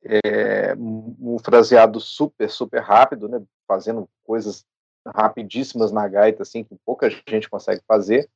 É, 0.03 0.75
um 0.77 1.39
fraseado 1.43 1.99
super, 1.99 2.47
super 2.47 2.83
rápido, 2.83 3.27
né? 3.27 3.41
Fazendo 3.67 4.07
coisas 4.23 4.63
rapidíssimas 5.03 5.91
na 5.91 6.07
gaita, 6.07 6.43
assim, 6.43 6.63
que 6.63 6.75
pouca 6.85 7.09
gente 7.27 7.49
consegue 7.49 7.81
fazer 7.87 8.29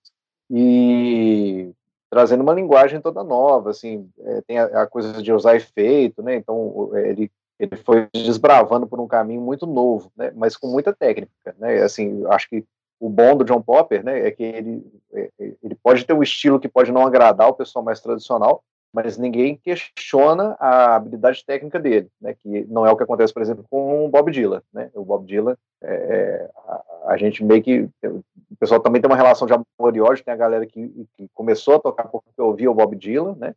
e 0.49 1.71
trazendo 2.09 2.41
uma 2.41 2.53
linguagem 2.53 2.99
toda 2.99 3.23
nova, 3.23 3.69
assim, 3.69 4.09
é, 4.21 4.41
tem 4.41 4.57
a, 4.57 4.81
a, 4.81 4.87
coisa 4.87 5.21
de 5.21 5.31
usar 5.31 5.57
efeito, 5.57 6.23
né? 6.23 6.35
Então 6.35 6.89
ele 6.97 7.31
ele 7.59 7.75
foi 7.75 8.07
desbravando 8.13 8.87
por 8.87 9.01
um 9.01 9.07
caminho 9.07 9.41
muito 9.41 9.67
novo, 9.67 10.11
né? 10.15 10.31
Mas 10.33 10.57
com 10.57 10.67
muita 10.67 10.91
técnica, 10.91 11.55
né? 11.59 11.83
Assim, 11.83 12.25
acho 12.27 12.49
que 12.49 12.65
o 12.99 13.09
bom 13.09 13.35
do 13.35 13.45
John 13.45 13.61
Popper, 13.61 14.03
né, 14.03 14.27
é 14.27 14.31
que 14.31 14.43
ele, 14.43 14.85
é, 15.13 15.29
é, 15.39 15.53
ele 15.63 15.75
pode 15.81 16.05
ter 16.05 16.13
um 16.13 16.21
estilo 16.21 16.59
que 16.59 16.67
pode 16.67 16.91
não 16.91 17.05
agradar 17.05 17.47
o 17.47 17.53
pessoal 17.53 17.83
mais 17.83 18.01
tradicional, 18.01 18.61
mas 18.91 19.17
ninguém 19.17 19.55
questiona 19.55 20.57
a 20.59 20.95
habilidade 20.95 21.45
técnica 21.45 21.79
dele, 21.79 22.09
né, 22.19 22.33
que 22.33 22.65
não 22.65 22.85
é 22.85 22.91
o 22.91 22.97
que 22.97 23.03
acontece, 23.03 23.33
por 23.33 23.41
exemplo, 23.41 23.63
com 23.69 24.05
o 24.05 24.09
Bob 24.09 24.31
Dylan, 24.31 24.61
né, 24.73 24.89
o 24.93 25.05
Bob 25.05 25.25
Dylan, 25.25 25.55
é, 25.81 25.93
é 25.93 26.49
a, 26.67 27.13
a, 27.13 27.17
gente 27.17 27.43
meio 27.43 27.63
que, 27.63 27.87
o 28.03 28.23
pessoal 28.59 28.81
também 28.81 29.01
tem 29.01 29.09
uma 29.09 29.15
relação 29.15 29.47
de 29.47 29.53
amor 29.53 29.95
e 29.95 30.01
ódio, 30.01 30.25
tem 30.25 30.33
a 30.33 30.37
galera 30.37 30.65
que, 30.65 31.07
que 31.15 31.29
começou 31.33 31.75
a 31.75 31.79
tocar 31.79 32.07
porque 32.09 32.41
ouvia 32.41 32.69
o 32.69 32.75
Bob 32.75 32.95
Dylan, 32.95 33.35
né, 33.39 33.55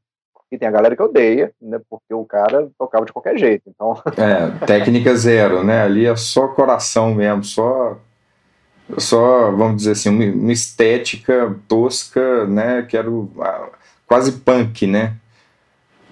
e 0.52 0.58
tem 0.58 0.68
a 0.68 0.72
galera 0.72 0.94
que 0.94 1.02
odeia, 1.02 1.52
né, 1.60 1.80
porque 1.88 2.12
o 2.12 2.26
cara 2.26 2.70
tocava 2.78 3.06
de 3.06 3.12
qualquer 3.12 3.38
jeito, 3.38 3.64
então... 3.66 3.94
É, 4.18 4.66
técnica 4.66 5.16
zero, 5.16 5.64
né, 5.64 5.82
ali 5.82 6.06
é 6.06 6.14
só 6.14 6.48
coração 6.48 7.14
mesmo, 7.14 7.42
só 7.42 7.98
só, 8.98 9.50
vamos 9.50 9.76
dizer 9.76 9.92
assim, 9.92 10.08
uma, 10.08 10.52
estética 10.52 11.54
tosca, 11.68 12.46
né? 12.46 12.82
Que 12.82 12.96
era 12.96 13.08
quase 14.06 14.32
punk, 14.32 14.86
né? 14.86 15.16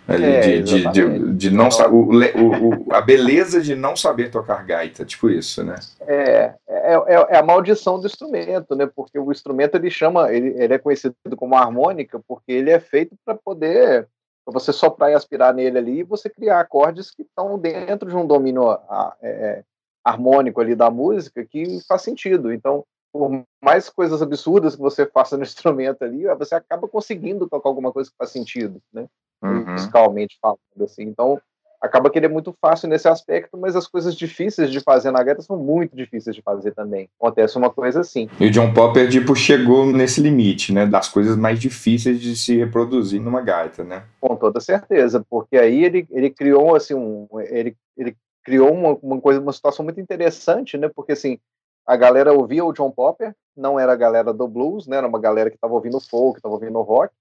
Ali, 0.08 0.24
é, 0.24 0.40
de, 0.40 0.62
de, 0.62 0.90
de, 0.90 1.32
de, 1.34 1.50
não 1.52 1.68
o, 1.68 2.88
o, 2.88 2.92
a 2.92 3.00
beleza 3.00 3.60
de 3.60 3.76
não 3.76 3.94
saber 3.94 4.28
tocar 4.28 4.64
gaita, 4.64 5.04
tipo 5.04 5.30
isso, 5.30 5.62
né? 5.62 5.76
É, 6.00 6.52
é, 6.68 6.94
é, 6.94 7.26
é, 7.30 7.36
a 7.36 7.42
maldição 7.44 8.00
do 8.00 8.06
instrumento, 8.06 8.74
né? 8.74 8.90
Porque 8.92 9.18
o 9.18 9.30
instrumento 9.30 9.76
ele 9.76 9.88
chama, 9.88 10.32
ele, 10.32 10.48
ele 10.60 10.74
é 10.74 10.78
conhecido 10.78 11.14
como 11.36 11.54
harmônica 11.54 12.20
porque 12.26 12.50
ele 12.50 12.70
é 12.70 12.80
feito 12.80 13.14
para 13.24 13.36
poder 13.36 14.08
para 14.44 14.58
você 14.58 14.72
soprar 14.72 15.12
e 15.12 15.14
aspirar 15.14 15.54
nele 15.54 15.78
ali 15.78 15.98
e 16.00 16.04
você 16.04 16.28
criar 16.28 16.60
acordes 16.60 17.10
que 17.10 17.22
estão 17.22 17.56
dentro 17.58 18.08
de 18.08 18.16
um 18.16 18.26
domínio 18.26 18.76
é, 19.22 19.62
harmônico 20.04 20.60
ali 20.60 20.74
da 20.74 20.90
música 20.90 21.44
que 21.44 21.78
faz 21.86 22.02
sentido. 22.02 22.52
Então, 22.52 22.84
por 23.12 23.44
mais 23.62 23.88
coisas 23.88 24.22
absurdas 24.22 24.76
que 24.76 24.82
você 24.82 25.06
faça 25.06 25.36
no 25.36 25.42
instrumento 25.44 26.02
ali, 26.02 26.24
você 26.38 26.54
acaba 26.54 26.88
conseguindo 26.88 27.48
tocar 27.48 27.68
alguma 27.68 27.92
coisa 27.92 28.10
que 28.10 28.16
faz 28.16 28.30
sentido, 28.30 28.80
né? 28.92 29.06
Uhum. 29.42 29.72
Musicalmente 29.72 30.38
falando, 30.40 30.58
assim. 30.82 31.02
Então, 31.02 31.40
acaba 31.80 32.10
que 32.10 32.18
ele 32.18 32.26
é 32.26 32.28
muito 32.28 32.54
fácil 32.60 32.88
nesse 32.88 33.08
aspecto, 33.08 33.56
mas 33.56 33.74
as 33.74 33.86
coisas 33.86 34.14
difíceis 34.14 34.70
de 34.70 34.80
fazer 34.80 35.10
na 35.10 35.22
gaita 35.22 35.40
são 35.40 35.56
muito 35.56 35.96
difíceis 35.96 36.36
de 36.36 36.42
fazer 36.42 36.72
também. 36.72 37.08
Acontece 37.18 37.56
uma 37.56 37.70
coisa 37.70 38.00
assim. 38.00 38.28
E 38.38 38.46
o 38.46 38.50
John 38.50 38.72
Popper, 38.74 39.08
tipo, 39.08 39.34
chegou 39.34 39.86
nesse 39.86 40.20
limite, 40.20 40.72
né? 40.74 40.84
Das 40.84 41.08
coisas 41.08 41.36
mais 41.36 41.58
difíceis 41.58 42.20
de 42.20 42.36
se 42.36 42.56
reproduzir 42.58 43.20
numa 43.20 43.40
gaita, 43.40 43.82
né? 43.82 44.04
Com 44.20 44.36
toda 44.36 44.60
certeza, 44.60 45.24
porque 45.28 45.56
aí 45.56 45.84
ele, 45.84 46.06
ele 46.10 46.30
criou, 46.30 46.76
assim, 46.76 46.94
um... 46.94 47.26
Ele, 47.48 47.74
ele 47.96 48.14
criou 48.50 48.72
uma, 48.72 48.98
uma 49.00 49.20
coisa, 49.20 49.40
uma 49.40 49.52
situação 49.52 49.84
muito 49.84 50.00
interessante, 50.00 50.76
né? 50.76 50.88
Porque 50.88 51.12
assim, 51.12 51.38
a 51.86 51.96
galera 51.96 52.32
ouvia 52.32 52.64
o 52.64 52.72
John 52.72 52.90
Popper, 52.90 53.32
não 53.56 53.78
era 53.78 53.92
a 53.92 53.96
galera 53.96 54.32
do 54.32 54.48
blues, 54.48 54.88
né? 54.88 54.96
Era 54.96 55.06
uma 55.06 55.20
galera 55.20 55.50
que 55.50 55.56
estava 55.56 55.72
ouvindo 55.72 56.00
folk, 56.00 56.38
estava 56.38 56.54
ouvindo 56.54 56.80
rock, 56.82 57.14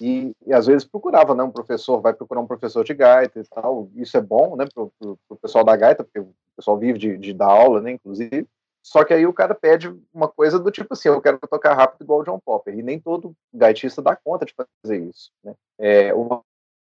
e, 0.00 0.32
e, 0.46 0.54
às 0.54 0.66
vezes 0.66 0.88
procurava, 0.88 1.34
né? 1.34 1.42
Um 1.42 1.50
professor 1.50 2.00
vai 2.00 2.14
procurar 2.14 2.40
um 2.40 2.46
professor 2.46 2.82
de 2.82 2.94
gaita 2.94 3.40
e 3.40 3.42
tal. 3.44 3.90
Isso 3.94 4.16
é 4.16 4.22
bom, 4.22 4.56
né? 4.56 4.64
Pro, 4.72 4.90
pro, 4.98 5.18
pro 5.28 5.36
pessoal 5.36 5.62
da 5.62 5.76
gaita, 5.76 6.02
porque 6.02 6.20
o 6.20 6.32
pessoal 6.56 6.78
vive 6.78 6.98
de, 6.98 7.18
de 7.18 7.34
dar 7.34 7.50
aula, 7.50 7.82
né? 7.82 7.90
Inclusive. 7.92 8.48
Só 8.82 9.04
que 9.04 9.12
aí 9.12 9.26
o 9.26 9.34
cara 9.34 9.54
pede 9.54 9.94
uma 10.14 10.28
coisa 10.28 10.58
do 10.58 10.70
tipo 10.70 10.94
assim, 10.94 11.10
eu 11.10 11.20
quero 11.20 11.38
tocar 11.40 11.74
rápido 11.74 12.02
igual 12.02 12.20
o 12.20 12.24
John 12.24 12.40
Popper. 12.42 12.78
E 12.78 12.82
nem 12.82 12.98
todo 12.98 13.34
gaitista 13.52 14.00
dá 14.00 14.16
conta 14.16 14.46
de 14.46 14.54
fazer 14.54 14.98
isso. 14.98 15.30
Né? 15.44 15.54
É, 15.78 16.14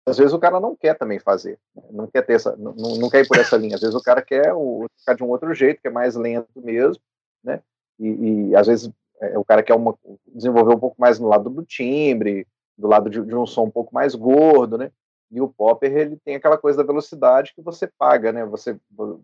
às 0.08 0.18
vezes 0.18 0.32
o 0.32 0.38
cara 0.38 0.60
não 0.60 0.76
quer 0.76 0.94
também 0.94 1.18
fazer, 1.18 1.58
né? 1.74 1.82
não 1.90 2.06
quer 2.06 2.22
ter 2.22 2.34
essa, 2.34 2.56
não, 2.56 2.72
não 2.72 3.10
quer 3.10 3.24
ir 3.24 3.28
por 3.28 3.38
essa 3.38 3.56
linha. 3.56 3.74
Às 3.74 3.80
vezes 3.80 3.94
o 3.94 4.02
cara 4.02 4.22
quer 4.22 4.52
o, 4.54 4.86
ficar 4.98 5.14
de 5.14 5.22
um 5.22 5.28
outro 5.28 5.52
jeito, 5.54 5.80
que 5.80 5.88
é 5.88 5.90
mais 5.90 6.14
lento 6.16 6.48
mesmo, 6.56 7.02
né? 7.42 7.60
E, 7.98 8.50
e 8.50 8.56
às 8.56 8.66
vezes 8.66 8.90
é, 9.20 9.38
o 9.38 9.44
cara 9.44 9.62
quer 9.62 9.74
uma, 9.74 9.96
desenvolver 10.26 10.74
um 10.74 10.78
pouco 10.78 10.96
mais 10.98 11.18
no 11.18 11.28
lado 11.28 11.50
do 11.50 11.64
timbre, 11.64 12.46
do 12.76 12.86
lado 12.86 13.10
de, 13.10 13.20
de, 13.24 13.34
um 13.34 13.46
som 13.46 13.64
um 13.64 13.70
pouco 13.70 13.92
mais 13.94 14.14
gordo, 14.14 14.78
né? 14.78 14.90
E 15.30 15.40
o 15.40 15.48
popper 15.48 15.94
ele 15.94 16.16
tem 16.24 16.36
aquela 16.36 16.56
coisa 16.56 16.78
da 16.78 16.84
velocidade 16.84 17.52
que 17.54 17.60
você 17.60 17.86
paga, 17.98 18.32
né? 18.32 18.44
Você 18.46 18.78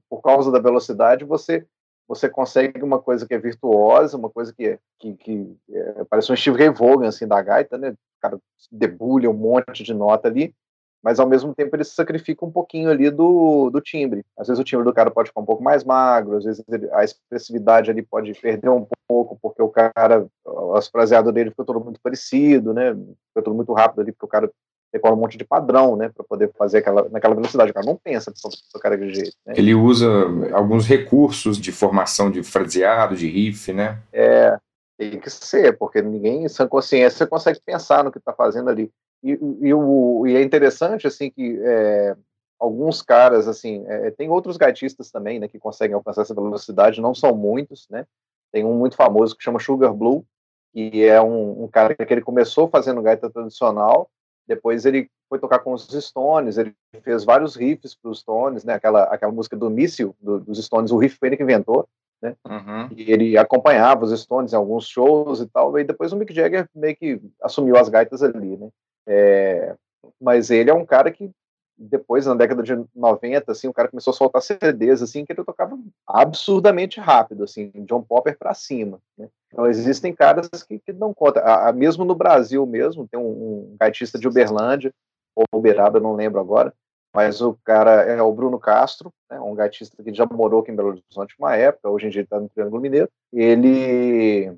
por 0.08 0.20
causa 0.22 0.50
da 0.50 0.58
velocidade 0.58 1.24
você 1.24 1.66
você 2.06 2.28
consegue 2.28 2.82
uma 2.82 3.00
coisa 3.00 3.26
que 3.26 3.32
é 3.32 3.38
virtuosa, 3.38 4.18
uma 4.18 4.28
coisa 4.28 4.52
que, 4.52 4.78
que, 4.98 5.14
que 5.14 5.56
é, 5.70 6.04
parece 6.04 6.30
um 6.30 6.36
Steve 6.36 6.58
Ray 6.58 6.68
Vaughan 6.68 7.08
assim 7.08 7.26
da 7.26 7.40
gaita, 7.40 7.78
né? 7.78 7.90
O 7.90 8.20
cara 8.20 8.38
debulha 8.70 9.30
um 9.30 9.34
monte 9.34 9.82
de 9.82 9.94
nota 9.94 10.28
ali 10.28 10.54
mas 11.04 11.20
ao 11.20 11.28
mesmo 11.28 11.54
tempo 11.54 11.76
ele 11.76 11.84
se 11.84 11.94
sacrifica 11.94 12.46
um 12.46 12.50
pouquinho 12.50 12.88
ali 12.88 13.10
do, 13.10 13.68
do 13.68 13.78
timbre. 13.82 14.24
Às 14.38 14.48
vezes 14.48 14.58
o 14.58 14.64
timbre 14.64 14.86
do 14.86 14.92
cara 14.92 15.10
pode 15.10 15.28
ficar 15.28 15.42
um 15.42 15.44
pouco 15.44 15.62
mais 15.62 15.84
magro, 15.84 16.38
às 16.38 16.44
vezes 16.44 16.64
ele, 16.66 16.90
a 16.92 17.04
expressividade 17.04 17.90
ali 17.90 18.00
pode 18.00 18.32
perder 18.32 18.70
um 18.70 18.86
pouco, 19.06 19.38
porque 19.42 19.60
o 19.60 19.68
cara, 19.68 20.26
as 20.74 20.88
fraseadas 20.88 21.32
dele 21.34 21.50
ficou 21.50 21.66
todo 21.66 21.78
muito 21.78 22.00
parecido, 22.02 22.72
né? 22.72 22.94
Ficou 23.28 23.42
tudo 23.42 23.54
muito 23.54 23.74
rápido 23.74 24.00
ali, 24.00 24.12
porque 24.12 24.24
o 24.24 24.28
cara 24.28 24.50
decora 24.90 25.12
um 25.12 25.18
monte 25.18 25.36
de 25.36 25.44
padrão, 25.44 25.96
né, 25.96 26.08
para 26.08 26.24
poder 26.24 26.52
fazer 26.56 26.78
aquela, 26.78 27.08
naquela 27.08 27.34
velocidade. 27.34 27.72
O 27.72 27.74
cara 27.74 27.84
não 27.84 27.96
pensa 27.96 28.32
para 28.72 28.80
cara 28.80 28.96
de 28.96 29.12
jeito. 29.12 29.36
Né? 29.44 29.54
Ele 29.56 29.74
usa 29.74 30.08
alguns 30.52 30.86
recursos 30.86 31.58
de 31.58 31.72
formação 31.72 32.30
de 32.30 32.44
fraseado, 32.44 33.16
de 33.16 33.28
riff, 33.28 33.72
né? 33.72 33.98
É, 34.12 34.56
tem 34.96 35.18
que 35.18 35.28
ser, 35.28 35.76
porque 35.76 36.00
ninguém, 36.00 36.48
sem 36.48 36.68
consciência, 36.68 37.26
consegue 37.26 37.60
pensar 37.66 38.04
no 38.04 38.12
que 38.12 38.18
está 38.18 38.32
fazendo 38.32 38.70
ali. 38.70 38.88
E, 39.24 39.38
e, 39.62 39.72
o, 39.72 40.26
e 40.26 40.36
é 40.36 40.42
interessante, 40.42 41.06
assim, 41.06 41.30
que 41.30 41.58
é, 41.62 42.14
alguns 42.60 43.00
caras, 43.00 43.48
assim, 43.48 43.82
é, 43.88 44.10
tem 44.10 44.28
outros 44.28 44.58
gaitistas 44.58 45.10
também, 45.10 45.40
né, 45.40 45.48
que 45.48 45.58
conseguem 45.58 45.94
alcançar 45.94 46.22
essa 46.22 46.34
velocidade, 46.34 47.00
não 47.00 47.14
são 47.14 47.34
muitos, 47.34 47.88
né, 47.88 48.06
tem 48.52 48.64
um 48.66 48.74
muito 48.74 48.96
famoso 48.96 49.34
que 49.34 49.42
chama 49.42 49.58
Sugar 49.58 49.94
Blue, 49.94 50.26
que 50.74 51.04
é 51.04 51.22
um, 51.22 51.64
um 51.64 51.68
cara 51.68 51.94
que 51.94 52.12
ele 52.12 52.20
começou 52.20 52.68
fazendo 52.68 53.00
gaita 53.00 53.30
tradicional, 53.30 54.10
depois 54.46 54.84
ele 54.84 55.08
foi 55.26 55.38
tocar 55.38 55.60
com 55.60 55.72
os 55.72 55.88
Stones, 55.88 56.58
ele 56.58 56.74
fez 57.02 57.24
vários 57.24 57.56
riffs 57.56 57.94
para 57.94 58.10
os 58.10 58.20
Stones, 58.20 58.62
né, 58.62 58.74
aquela, 58.74 59.04
aquela 59.04 59.32
música 59.32 59.56
do 59.56 59.70
Míssil, 59.70 60.14
do, 60.20 60.38
dos 60.38 60.62
Stones, 60.62 60.90
o 60.90 60.98
riff 60.98 61.16
foi 61.16 61.28
ele 61.28 61.36
que 61.38 61.42
inventou, 61.42 61.88
né? 62.20 62.36
Uhum. 62.46 62.88
E 62.96 63.10
ele 63.12 63.36
acompanhava 63.36 64.04
os 64.04 64.20
Stones 64.20 64.52
em 64.52 64.56
alguns 64.56 64.86
shows 64.86 65.40
e 65.40 65.46
tal, 65.46 65.78
e 65.78 65.84
depois 65.84 66.12
o 66.12 66.16
Mick 66.16 66.32
Jagger 66.34 66.68
meio 66.74 66.96
que 66.96 67.20
assumiu 67.42 67.76
as 67.76 67.88
gaitas 67.88 68.22
ali, 68.22 68.56
né? 68.56 68.68
É, 69.06 69.74
mas 70.20 70.50
ele 70.50 70.70
é 70.70 70.74
um 70.74 70.86
cara 70.86 71.10
que 71.10 71.30
depois, 71.76 72.26
na 72.26 72.34
década 72.34 72.62
de 72.62 72.72
90, 72.94 73.50
assim, 73.50 73.66
o 73.66 73.72
cara 73.72 73.88
começou 73.88 74.12
a 74.12 74.14
soltar 74.14 74.42
CDs, 74.42 75.02
assim, 75.02 75.24
que 75.24 75.32
ele 75.32 75.44
tocava 75.44 75.78
absurdamente 76.06 77.00
rápido, 77.00 77.44
assim, 77.44 77.70
John 77.84 78.02
Popper 78.02 78.38
para 78.38 78.54
cima, 78.54 79.00
né? 79.18 79.28
Então, 79.52 79.66
existem 79.66 80.14
caras 80.14 80.48
que, 80.62 80.78
que 80.78 80.92
não 80.92 81.12
conta. 81.12 81.40
A, 81.40 81.68
a, 81.68 81.72
mesmo 81.72 82.04
no 82.04 82.14
Brasil 82.14 82.64
mesmo, 82.66 83.08
tem 83.08 83.18
um, 83.18 83.72
um 83.72 83.76
gaitista 83.78 84.18
de 84.18 84.28
Uberlândia, 84.28 84.92
ou 85.34 85.44
Uberaba, 85.52 85.98
não 85.98 86.14
lembro 86.14 86.40
agora, 86.40 86.72
mas 87.14 87.40
o 87.40 87.56
cara 87.64 88.02
é 88.02 88.20
o 88.22 88.32
Bruno 88.32 88.58
Castro, 88.58 89.12
né, 89.30 89.40
um 89.40 89.54
gaitista 89.54 90.02
que 90.02 90.14
já 90.14 90.26
morou 90.26 90.60
aqui 90.60 90.70
em 90.70 90.76
Belo 90.76 90.88
Horizonte 90.88 91.34
uma 91.38 91.56
época, 91.56 91.88
hoje 91.88 92.06
em 92.06 92.10
dia 92.10 92.22
está 92.22 92.38
no 92.38 92.48
Triângulo 92.48 92.82
Mineiro. 92.82 93.08
Ele 93.32 94.56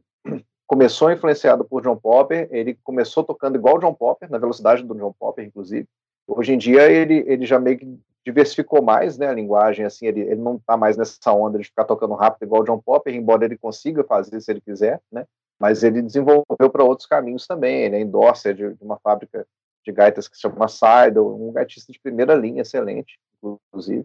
começou 0.67 1.13
influenciado 1.13 1.65
por 1.65 1.83
John 1.83 1.97
Popper, 1.97 2.49
ele 2.51 2.75
começou 2.83 3.23
tocando 3.23 3.57
igual 3.57 3.79
John 3.79 3.95
Popper, 3.95 4.31
na 4.31 4.39
velocidade 4.39 4.83
do 4.83 4.95
John 4.95 5.15
Popper, 5.19 5.45
inclusive. 5.45 5.87
Hoje 6.27 6.53
em 6.53 6.59
dia 6.59 6.91
ele, 6.91 7.25
ele 7.27 7.47
já 7.47 7.59
meio 7.59 7.79
que 7.79 7.99
diversificou 8.25 8.83
mais 8.83 9.17
né, 9.17 9.29
a 9.29 9.33
linguagem, 9.33 9.85
assim, 9.85 10.07
ele, 10.07 10.21
ele 10.21 10.41
não 10.41 10.57
está 10.57 10.77
mais 10.77 10.97
nessa 10.97 11.33
onda 11.33 11.59
de 11.59 11.65
ficar 11.65 11.85
tocando 11.85 12.15
rápido 12.15 12.43
igual 12.43 12.65
John 12.65 12.81
Popper, 12.81 13.15
embora 13.15 13.45
ele 13.45 13.57
consiga 13.57 14.03
fazer 14.03 14.41
se 14.41 14.51
ele 14.51 14.61
quiser, 14.61 15.01
né? 15.13 15.25
Mas 15.59 15.85
ele 15.85 16.03
desenvolveu 16.03 16.69
para 16.71 16.85
outros 16.85 17.07
caminhos 17.07 17.47
também, 17.47 17.83
ele 17.83 17.97
é 17.97 18.01
endorser 18.01 18.53
de, 18.53 18.75
de 18.75 18.85
uma 18.85 18.99
fábrica 18.99 19.47
de 19.85 19.93
gaitas 19.93 20.27
que 20.27 20.35
se 20.35 20.43
chama 20.43 20.67
Seidel, 20.67 21.35
um 21.37 21.53
gaitista 21.53 21.93
de 21.93 22.01
primeira 22.01 22.35
linha, 22.35 22.63
excelente, 22.63 23.17
inclusive, 23.41 24.05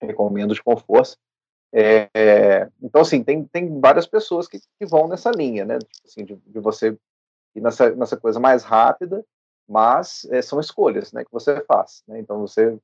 recomendo 0.00 0.52
com 0.62 0.76
força. 0.76 1.16
É, 1.74 2.68
então, 2.82 3.00
assim, 3.00 3.24
tem, 3.24 3.44
tem 3.44 3.80
várias 3.80 4.06
pessoas 4.06 4.46
que, 4.46 4.60
que 4.78 4.86
vão 4.86 5.08
nessa 5.08 5.30
linha, 5.30 5.64
né? 5.64 5.78
Tipo 5.78 6.06
assim, 6.06 6.24
de, 6.24 6.36
de, 6.36 6.60
você 6.60 6.96
ir 7.54 7.60
nessa, 7.60 7.90
nessa 7.90 8.16
coisa 8.16 8.38
mais 8.38 8.62
rápida, 8.62 9.24
mas 9.66 10.26
é, 10.30 10.42
são 10.42 10.60
escolhas 10.60 11.12
né, 11.12 11.24
que 11.24 11.32
você 11.32 11.62
faz. 11.62 12.02
Né? 12.06 12.18
Então, 12.20 12.40
você, 12.40 12.78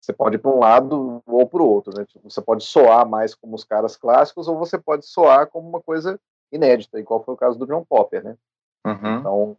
você 0.00 0.12
pode 0.12 0.36
ir 0.36 0.38
para 0.38 0.50
um 0.50 0.58
lado 0.58 1.22
ou 1.26 1.48
para 1.48 1.62
o 1.62 1.68
outro. 1.68 1.96
Né? 1.96 2.04
Tipo, 2.04 2.30
você 2.30 2.42
pode 2.42 2.64
soar 2.64 3.08
mais 3.08 3.34
como 3.34 3.54
os 3.54 3.64
caras 3.64 3.96
clássicos 3.96 4.46
ou 4.46 4.58
você 4.58 4.76
pode 4.76 5.06
soar 5.06 5.46
como 5.46 5.66
uma 5.66 5.80
coisa 5.80 6.20
inédita, 6.52 6.98
igual 6.98 7.22
foi 7.22 7.34
o 7.34 7.38
caso 7.38 7.58
do 7.58 7.66
John 7.66 7.84
Popper, 7.84 8.24
né? 8.24 8.36
Uhum. 8.86 9.18
Então, 9.18 9.56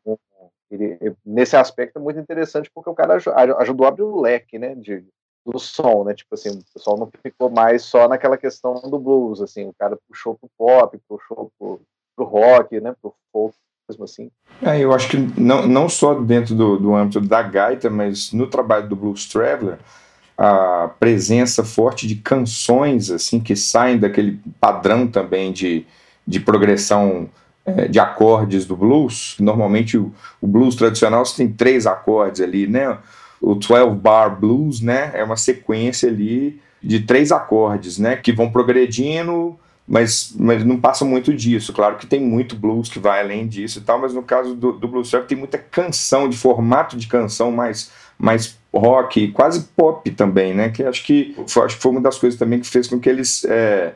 ele, 0.72 1.16
nesse 1.26 1.56
aspecto 1.56 1.98
é 1.98 2.02
muito 2.02 2.20
interessante 2.20 2.70
porque 2.72 2.90
o 2.90 2.96
cara 2.96 3.16
ajudou 3.60 3.86
a 3.86 3.90
abrir 3.90 4.04
o 4.04 4.22
leque, 4.22 4.58
né, 4.58 4.76
de, 4.76 5.06
do 5.46 5.60
som, 5.60 6.04
né? 6.04 6.14
Tipo 6.14 6.36
assim, 6.36 6.50
o 6.50 6.64
pessoal 6.74 6.98
não 6.98 7.10
ficou 7.24 7.50
mais 7.50 7.84
só 7.84 8.08
naquela 8.08 8.38
questão 8.38 8.76
do 8.76 9.00
blues, 9.00 9.42
assim, 9.42 9.68
o 9.68 9.74
cara 9.78 9.98
puxou 10.08 10.36
pro 10.36 10.50
pop, 10.58 10.98
puxou 11.08 11.52
pro, 11.58 11.82
pro 12.16 12.26
rock, 12.26 12.80
né? 12.80 12.96
Pro 13.02 13.14
folk, 13.32 13.56
mesmo 13.90 14.04
assim. 14.04 14.32
É, 14.62 14.80
eu 14.80 14.94
acho 14.94 15.10
que 15.10 15.18
não, 15.40 15.68
não 15.68 15.90
só 15.90 16.14
dentro 16.14 16.56
do, 16.56 16.78
do 16.78 16.96
âmbito 16.96 17.22
da 17.22 17.42
gaita, 17.42 17.90
mas 17.90 18.32
no 18.32 18.48
trabalho 18.48 18.88
do 18.88 18.96
Blues 18.96 19.28
Traveler, 19.28 19.80
a 20.38 20.90
presença 21.00 21.64
forte 21.64 22.08
de 22.08 22.16
canções, 22.16 23.12
assim, 23.12 23.40
que 23.40 23.56
saem 23.56 23.98
daquele 23.98 24.40
padrão 24.60 25.08
também 25.08 25.52
de, 25.52 25.86
de 26.26 26.40
progressão 26.40 27.30
é, 27.66 27.88
de 27.88 28.00
acordes 28.00 28.66
do 28.66 28.76
blues. 28.76 29.36
Normalmente 29.40 29.98
o, 29.98 30.14
o 30.40 30.48
blues 30.48 30.76
tradicional 30.76 31.24
tem 31.24 31.52
três 31.52 31.86
acordes 31.86 32.42
ali, 32.42 32.68
né? 32.68 32.98
O 33.42 33.56
12 33.56 33.96
bar 33.96 34.30
blues, 34.30 34.82
né? 34.82 35.12
É 35.14 35.24
uma 35.24 35.38
sequência 35.38 36.10
ali 36.10 36.60
de 36.82 37.02
três 37.02 37.32
acordes, 37.32 37.98
né? 37.98 38.16
Que 38.16 38.32
vão 38.32 38.52
progredindo, 38.52 39.58
mas, 39.88 40.34
mas 40.38 40.64
não 40.64 40.80
passa 40.80 41.04
muito 41.04 41.34
disso. 41.34 41.74
Claro 41.74 41.98
que 41.98 42.06
tem 42.06 42.22
muito 42.22 42.56
blues 42.56 42.90
que 42.90 43.00
vai 43.00 43.22
além 43.22 43.48
disso 43.48 43.80
e 43.80 43.82
tal, 43.82 44.00
mas 44.00 44.14
no 44.14 44.22
caso 44.22 44.54
do, 44.56 44.74
do 44.74 44.88
blues 44.88 45.12
rock 45.12 45.28
tem 45.28 45.38
muita 45.38 45.58
canção, 45.58 46.30
de 46.30 46.38
formato 46.38 46.96
de 46.96 47.08
canção 47.08 47.52
mais, 47.52 47.92
mais 48.18 48.58
rock, 48.74 49.30
quase 49.32 49.62
pop 49.76 50.10
também, 50.12 50.54
né? 50.54 50.70
Que 50.70 50.84
acho 50.84 51.04
que, 51.04 51.36
foi, 51.48 51.66
acho 51.66 51.76
que 51.78 51.82
foi 51.82 51.92
uma 51.92 52.02
das 52.02 52.18
coisas 52.20 52.38
também 52.38 52.60
que 52.60 52.68
fez 52.68 52.88
com 52.88 53.00
que 53.00 53.10
eles 53.10 53.44
é, 53.46 53.94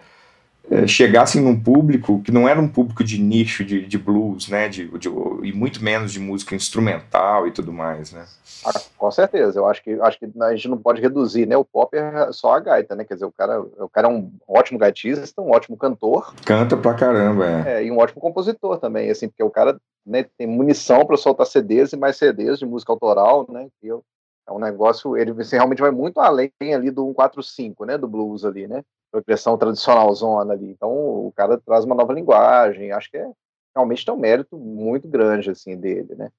chegassem 0.88 1.42
num 1.42 1.60
público 1.60 2.22
que 2.22 2.32
não 2.32 2.48
era 2.48 2.60
um 2.60 2.68
público 2.68 3.04
de 3.04 3.22
nicho 3.22 3.64
de, 3.64 3.86
de 3.86 3.98
blues, 3.98 4.48
né, 4.48 4.70
de, 4.70 4.88
de, 4.98 5.10
e 5.44 5.52
muito 5.52 5.84
menos 5.84 6.12
de 6.12 6.20
música 6.20 6.56
instrumental 6.56 7.48
e 7.48 7.52
tudo 7.52 7.72
mais, 7.72 8.12
né? 8.12 8.26
Ah, 8.66 8.80
com 8.98 9.12
certeza, 9.12 9.60
eu 9.60 9.68
acho 9.68 9.84
que 9.84 9.92
acho 10.02 10.18
que 10.18 10.26
a 10.42 10.56
gente 10.56 10.70
não 10.70 10.78
pode 10.78 11.02
reduzir, 11.02 11.46
né, 11.46 11.58
o 11.58 11.66
pop 11.66 11.96
é 11.98 12.32
só 12.32 12.54
a 12.54 12.60
gaita, 12.60 12.96
né, 12.96 13.04
quer 13.04 13.16
dizer, 13.16 13.26
o 13.26 13.32
cara, 13.32 13.62
o 13.62 13.90
cara 13.90 14.08
é 14.08 14.12
um 14.12 14.32
ótimo 14.48 14.80
gaitista, 14.80 15.42
um 15.42 15.52
ótimo 15.52 15.78
cantor. 15.78 16.34
Canta 16.46 16.78
pra 16.78 16.94
caramba, 16.94 17.46
é. 17.46 17.74
é 17.74 17.86
e 17.86 17.92
um 17.92 17.98
ótimo 17.98 18.22
compositor 18.22 18.78
também, 18.78 19.10
assim, 19.10 19.28
porque 19.28 19.44
o 19.44 19.52
cara 19.52 19.78
né, 20.06 20.26
tem 20.38 20.48
munição 20.48 21.06
para 21.06 21.18
soltar 21.18 21.46
CDs 21.46 21.92
e 21.94 21.98
mais 21.98 22.18
CDs 22.18 22.60
de 22.60 22.66
música 22.66 22.92
autoral, 22.92 23.46
né, 23.50 23.68
que 23.82 23.88
eu, 23.88 24.02
é 24.48 24.52
um 24.52 24.60
negócio, 24.60 25.18
ele 25.18 25.34
realmente 25.52 25.82
vai 25.82 25.92
muito 25.92 26.20
além 26.20 26.52
ali 26.74 26.90
do 26.90 27.06
145, 27.08 27.86
né, 27.86 27.98
do 27.98 28.08
blues 28.08 28.46
ali, 28.46 28.66
né, 28.68 28.82
progressão 29.14 29.58
tradicional 29.58 30.14
zona 30.14 30.54
ali. 30.54 30.72
Então 30.72 30.92
o 30.92 31.32
cara 31.36 31.60
traz 31.60 31.86
uma 31.86 31.96
nova 31.96 32.12
linguagem, 32.12 32.92
acho 32.92 33.12
que 33.12 33.18
é 33.18 33.30
realmente 33.76 34.06
tem 34.06 34.14
um 34.14 34.18
mérito 34.18 34.58
muito 34.58 35.08
grande 35.08 35.52
assim 35.52 35.78
dele, 35.78 36.16
né? 36.16 36.30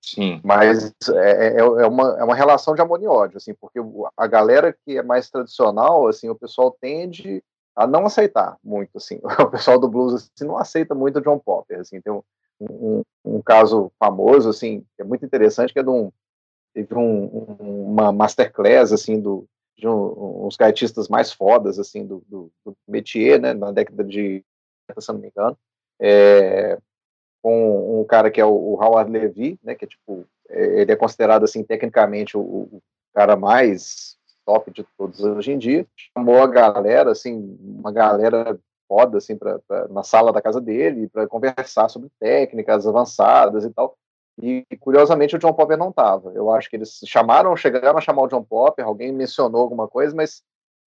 Sim. 0.00 0.40
Mas 0.42 0.92
é, 1.10 1.48
é, 1.48 1.56
é, 1.58 1.86
uma, 1.86 2.18
é 2.18 2.24
uma 2.24 2.34
relação 2.34 2.74
de 2.74 2.82
amor 2.82 3.00
e 3.02 3.06
ódio, 3.06 3.36
assim, 3.36 3.54
porque 3.54 3.78
a 4.16 4.26
galera 4.26 4.76
que 4.84 4.98
é 4.98 5.02
mais 5.02 5.30
tradicional, 5.30 6.08
assim, 6.08 6.28
o 6.28 6.34
pessoal 6.34 6.76
tende 6.80 7.42
a 7.76 7.86
não 7.86 8.04
aceitar 8.04 8.58
muito, 8.64 8.96
assim. 8.96 9.20
O 9.40 9.50
pessoal 9.50 9.78
do 9.78 9.88
blues 9.88 10.14
assim, 10.14 10.46
não 10.46 10.58
aceita 10.58 10.94
muito 10.94 11.18
o 11.18 11.22
John 11.22 11.38
Popper, 11.38 11.80
assim. 11.80 12.00
Tem 12.00 12.12
um, 12.12 12.22
um, 12.60 13.02
um 13.24 13.42
caso 13.42 13.92
famoso, 13.98 14.48
assim, 14.48 14.80
que 14.96 15.02
é 15.02 15.04
muito 15.04 15.24
interessante, 15.24 15.72
que 15.72 15.78
é 15.78 15.82
de 15.82 15.90
um 15.90 16.10
teve 16.74 16.94
um, 16.94 17.26
uma 17.26 18.12
masterclass, 18.12 18.92
assim, 18.92 19.20
do, 19.20 19.46
de 19.76 19.88
um, 19.88 20.46
uns 20.46 20.56
gaitistas 20.56 21.08
mais 21.08 21.32
fodas, 21.32 21.78
assim, 21.78 22.06
do, 22.06 22.22
do, 22.28 22.52
do 22.64 22.76
métier, 22.86 23.40
né, 23.40 23.52
na 23.52 23.72
década 23.72 24.04
de, 24.04 24.44
se 24.98 25.12
não 25.12 25.18
me 25.18 25.28
engano, 25.28 25.56
é, 26.00 26.78
com 27.42 28.00
um 28.00 28.04
cara 28.04 28.30
que 28.30 28.40
é 28.40 28.44
o, 28.44 28.52
o, 28.52 28.82
Howard 28.82 29.10
Levy, 29.10 29.58
né, 29.62 29.74
que 29.74 29.84
é 29.84 29.88
tipo, 29.88 30.26
é, 30.48 30.80
ele 30.80 30.92
é 30.92 30.96
considerado, 30.96 31.44
assim, 31.44 31.64
tecnicamente 31.64 32.36
o, 32.36 32.40
o, 32.40 32.82
cara 33.14 33.36
mais 33.36 34.16
top 34.46 34.70
de 34.70 34.84
todos 34.96 35.20
hoje 35.20 35.52
em 35.52 35.58
dia, 35.58 35.86
chamou 36.14 36.42
a 36.42 36.46
galera, 36.46 37.12
assim, 37.12 37.56
uma 37.60 37.92
galera 37.92 38.58
foda, 38.88 39.18
assim, 39.18 39.36
pra, 39.36 39.58
pra 39.60 39.88
na 39.88 40.02
sala 40.02 40.32
da 40.32 40.42
casa 40.42 40.60
dele, 40.60 41.08
para 41.08 41.26
conversar 41.26 41.88
sobre 41.88 42.10
técnicas 42.18 42.86
avançadas 42.86 43.64
e 43.64 43.70
tal, 43.70 43.96
e, 44.40 44.64
curiosamente, 44.80 45.36
o 45.36 45.38
John 45.38 45.52
Popper 45.52 45.76
não 45.76 45.90
estava. 45.90 46.32
Eu 46.34 46.50
acho 46.52 46.70
que 46.70 46.76
eles 46.76 47.00
chamaram, 47.06 47.54
chegaram 47.56 47.98
a 47.98 48.00
chamar 48.00 48.22
o 48.22 48.28
John 48.28 48.42
Popper, 48.42 48.84
alguém 48.84 49.12
mencionou 49.12 49.60
alguma 49.60 49.86
coisa, 49.86 50.14
mas 50.14 50.42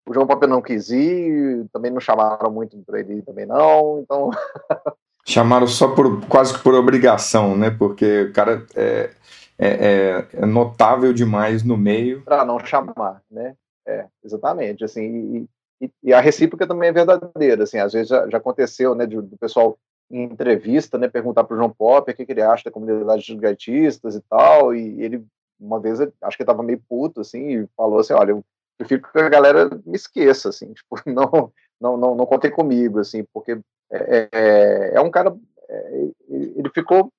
o 0.07 0.13
John 0.13 0.25
Popper 0.25 0.49
não 0.49 0.61
quis 0.61 0.89
ir, 0.89 1.67
também 1.71 1.91
não 1.91 1.99
chamaram 1.99 2.51
muito 2.51 2.77
para 2.85 2.99
ele 2.99 3.21
também 3.21 3.45
não, 3.45 3.99
então... 3.99 4.29
chamaram 5.25 5.67
só 5.67 5.87
por 5.93 6.25
quase 6.27 6.53
que 6.53 6.63
por 6.63 6.75
obrigação, 6.75 7.57
né? 7.57 7.71
Porque 7.71 8.23
o 8.23 8.33
cara 8.33 8.65
é, 8.75 9.09
é, 9.57 9.67
é, 9.67 10.27
é 10.33 10.45
notável 10.45 11.11
demais 11.11 11.63
no 11.63 11.75
meio. 11.75 12.21
Para 12.23 12.45
não 12.45 12.59
chamar, 12.59 13.21
né? 13.29 13.55
É, 13.87 14.05
exatamente. 14.23 14.83
Assim, 14.83 15.47
e, 15.81 15.91
e, 16.03 16.13
a 16.13 16.19
recíproca 16.19 16.67
também 16.67 16.89
é 16.89 16.93
verdadeira. 16.93 17.63
Assim, 17.63 17.79
às 17.79 17.93
vezes 17.93 18.09
já, 18.09 18.29
já 18.29 18.37
aconteceu, 18.37 18.93
né, 18.93 19.05
do 19.07 19.37
pessoal 19.39 19.77
em 20.09 20.23
entrevista, 20.23 20.97
né, 20.97 21.07
perguntar 21.07 21.43
para 21.43 21.55
o 21.55 21.57
João 21.57 21.69
Pop 21.69 22.09
o 22.09 22.15
que, 22.15 22.25
que, 22.25 22.31
ele 22.31 22.41
acha 22.41 22.65
da 22.65 22.71
comunidade 22.71 23.23
de 23.23 23.35
gaitistas 23.35 24.15
e 24.15 24.21
tal, 24.21 24.75
e 24.75 25.01
ele, 25.01 25.25
uma 25.59 25.79
vez, 25.79 25.99
acho 25.99 26.37
que 26.37 26.43
estava 26.43 26.61
meio 26.63 26.81
puto, 26.87 27.21
assim, 27.21 27.63
e 27.63 27.67
falou 27.75 27.99
assim, 27.99 28.13
olha, 28.13 28.31
eu 28.31 28.43
prefiro 28.77 29.01
que 29.01 29.19
a 29.19 29.29
galera 29.29 29.69
me 29.85 29.95
esqueça, 29.95 30.49
assim, 30.49 30.71
tipo, 30.73 30.97
não, 31.05 31.51
não, 31.79 31.97
não, 31.97 32.15
não 32.15 32.25
contem 32.25 32.51
comigo, 32.51 32.99
assim, 32.99 33.25
porque 33.33 33.59
é, 33.91 34.29
é, 34.31 34.91
é 34.95 35.01
um 35.01 35.09
cara, 35.09 35.35
é, 35.69 36.09
ele 36.29 36.69
ficou, 36.73 37.11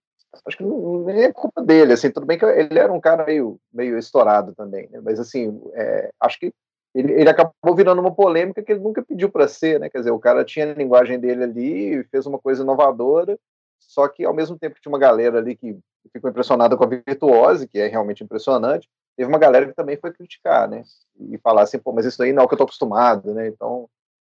acho 0.46 0.56
que 0.56 0.62
não, 0.62 1.04
nem 1.04 1.24
é 1.24 1.32
culpa 1.32 1.62
dele, 1.62 1.92
assim, 1.92 2.10
tudo 2.10 2.26
bem 2.26 2.38
que 2.38 2.44
ele 2.44 2.78
era 2.78 2.92
um 2.92 3.00
cara 3.00 3.24
meio, 3.24 3.58
meio 3.72 3.98
estourado 3.98 4.54
também, 4.54 4.88
né, 4.90 5.00
mas, 5.02 5.18
assim, 5.18 5.60
é, 5.74 6.10
acho 6.20 6.38
que 6.38 6.52
ele, 6.96 7.12
ele 7.12 7.28
acabou 7.28 7.74
virando 7.74 8.00
uma 8.00 8.14
polêmica 8.14 8.62
que 8.62 8.72
ele 8.72 8.80
nunca 8.80 9.02
pediu 9.02 9.30
para 9.30 9.46
ser, 9.46 9.78
né? 9.78 9.90
Quer 9.90 9.98
dizer, 9.98 10.12
o 10.12 10.18
cara 10.18 10.42
tinha 10.44 10.70
a 10.70 10.74
linguagem 10.74 11.20
dele 11.20 11.44
ali, 11.44 12.04
fez 12.04 12.24
uma 12.24 12.38
coisa 12.38 12.62
inovadora, 12.62 13.38
só 13.78 14.08
que 14.08 14.24
ao 14.24 14.32
mesmo 14.32 14.58
tempo 14.58 14.74
que 14.74 14.80
tinha 14.80 14.90
uma 14.90 14.98
galera 14.98 15.38
ali 15.38 15.54
que 15.54 15.78
ficou 16.10 16.30
impressionada 16.30 16.74
com 16.74 16.84
a 16.84 16.86
virtuose, 16.86 17.68
que 17.68 17.78
é 17.78 17.86
realmente 17.86 18.24
impressionante, 18.24 18.88
teve 19.14 19.28
uma 19.28 19.38
galera 19.38 19.66
que 19.66 19.74
também 19.74 19.98
foi 19.98 20.10
criticar, 20.10 20.68
né? 20.70 20.84
E 21.20 21.36
falar 21.38 21.62
assim, 21.62 21.78
pô, 21.78 21.92
mas 21.92 22.06
isso 22.06 22.22
aí 22.22 22.32
não 22.32 22.42
é 22.42 22.46
o 22.46 22.48
que 22.48 22.54
eu 22.54 22.58
tô 22.58 22.64
acostumado, 22.64 23.34
né? 23.34 23.46
Então, 23.46 23.90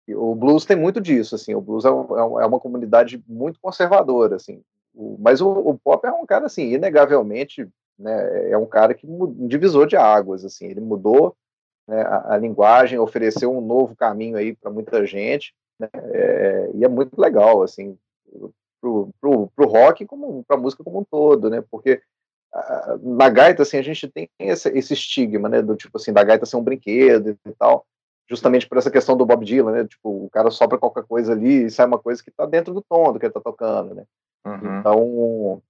o 0.07 0.35
blues 0.35 0.63
tem 0.63 0.77
muito 0.77 1.01
disso, 1.01 1.33
assim, 1.33 1.55
o 1.55 1.61
blues 1.61 1.83
é, 1.83 1.89
é, 1.89 1.91
é 1.91 2.45
uma 2.45 2.59
comunidade 2.59 3.23
muito 3.27 3.59
conservadora, 3.59 4.35
assim, 4.35 4.61
o, 4.93 5.17
mas 5.19 5.41
o, 5.41 5.49
o, 5.49 5.79
pop 5.79 6.05
é 6.05 6.11
um 6.11 6.25
cara, 6.27 6.45
assim, 6.45 6.73
inegavelmente, 6.73 7.67
né, 7.97 8.51
é 8.51 8.57
um 8.57 8.65
cara 8.65 8.93
que 8.93 9.07
um 9.07 9.47
divisor 9.47 9.87
de 9.87 9.95
águas, 9.95 10.43
assim, 10.43 10.65
ele 10.65 10.81
mudou 10.81 11.35
né, 11.87 12.01
a, 12.01 12.33
a, 12.33 12.37
linguagem, 12.37 12.99
ofereceu 12.99 13.55
um 13.55 13.61
novo 13.61 13.95
caminho 13.95 14.37
aí 14.37 14.55
para 14.55 14.71
muita 14.71 15.05
gente, 15.05 15.53
né, 15.79 15.89
é, 15.93 16.71
e 16.75 16.85
é 16.85 16.87
muito 16.87 17.19
legal, 17.19 17.63
assim, 17.63 17.97
pro, 18.79 19.09
pro, 19.19 19.47
pro 19.55 19.67
rock 19.67 20.05
como 20.05 20.43
para 20.43 20.57
música 20.57 20.83
como 20.83 20.99
um 20.99 21.03
todo, 21.03 21.49
né, 21.49 21.63
porque 21.69 22.01
a, 22.53 22.97
na 23.01 23.29
gaita, 23.29 23.63
assim, 23.63 23.77
a 23.77 23.81
gente 23.81 24.07
tem 24.07 24.29
esse, 24.39 24.69
esse 24.69 24.93
estigma, 24.93 25.47
né, 25.47 25.61
do 25.61 25.75
tipo 25.75 25.97
assim, 25.97 26.13
da 26.13 26.23
gaita 26.23 26.45
ser 26.45 26.57
um 26.57 26.63
brinquedo 26.63 27.37
e 27.45 27.51
tal, 27.57 27.85
justamente 28.29 28.67
por 28.67 28.77
essa 28.77 28.91
questão 28.91 29.17
do 29.17 29.25
Bob 29.25 29.45
Dylan, 29.45 29.71
né, 29.71 29.87
tipo, 29.87 30.25
o 30.25 30.29
cara 30.29 30.49
sopra 30.49 30.77
qualquer 30.77 31.03
coisa 31.03 31.33
ali 31.33 31.65
e 31.65 31.71
sai 31.71 31.85
uma 31.85 31.99
coisa 31.99 32.23
que 32.23 32.29
está 32.29 32.45
dentro 32.45 32.73
do 32.73 32.81
tom 32.81 33.11
do 33.11 33.19
que 33.19 33.25
ele 33.25 33.31
está 33.31 33.41
tocando, 33.41 33.95
né, 33.95 34.05
uhum. 34.45 34.79
então 34.79 34.99
o 35.03 35.61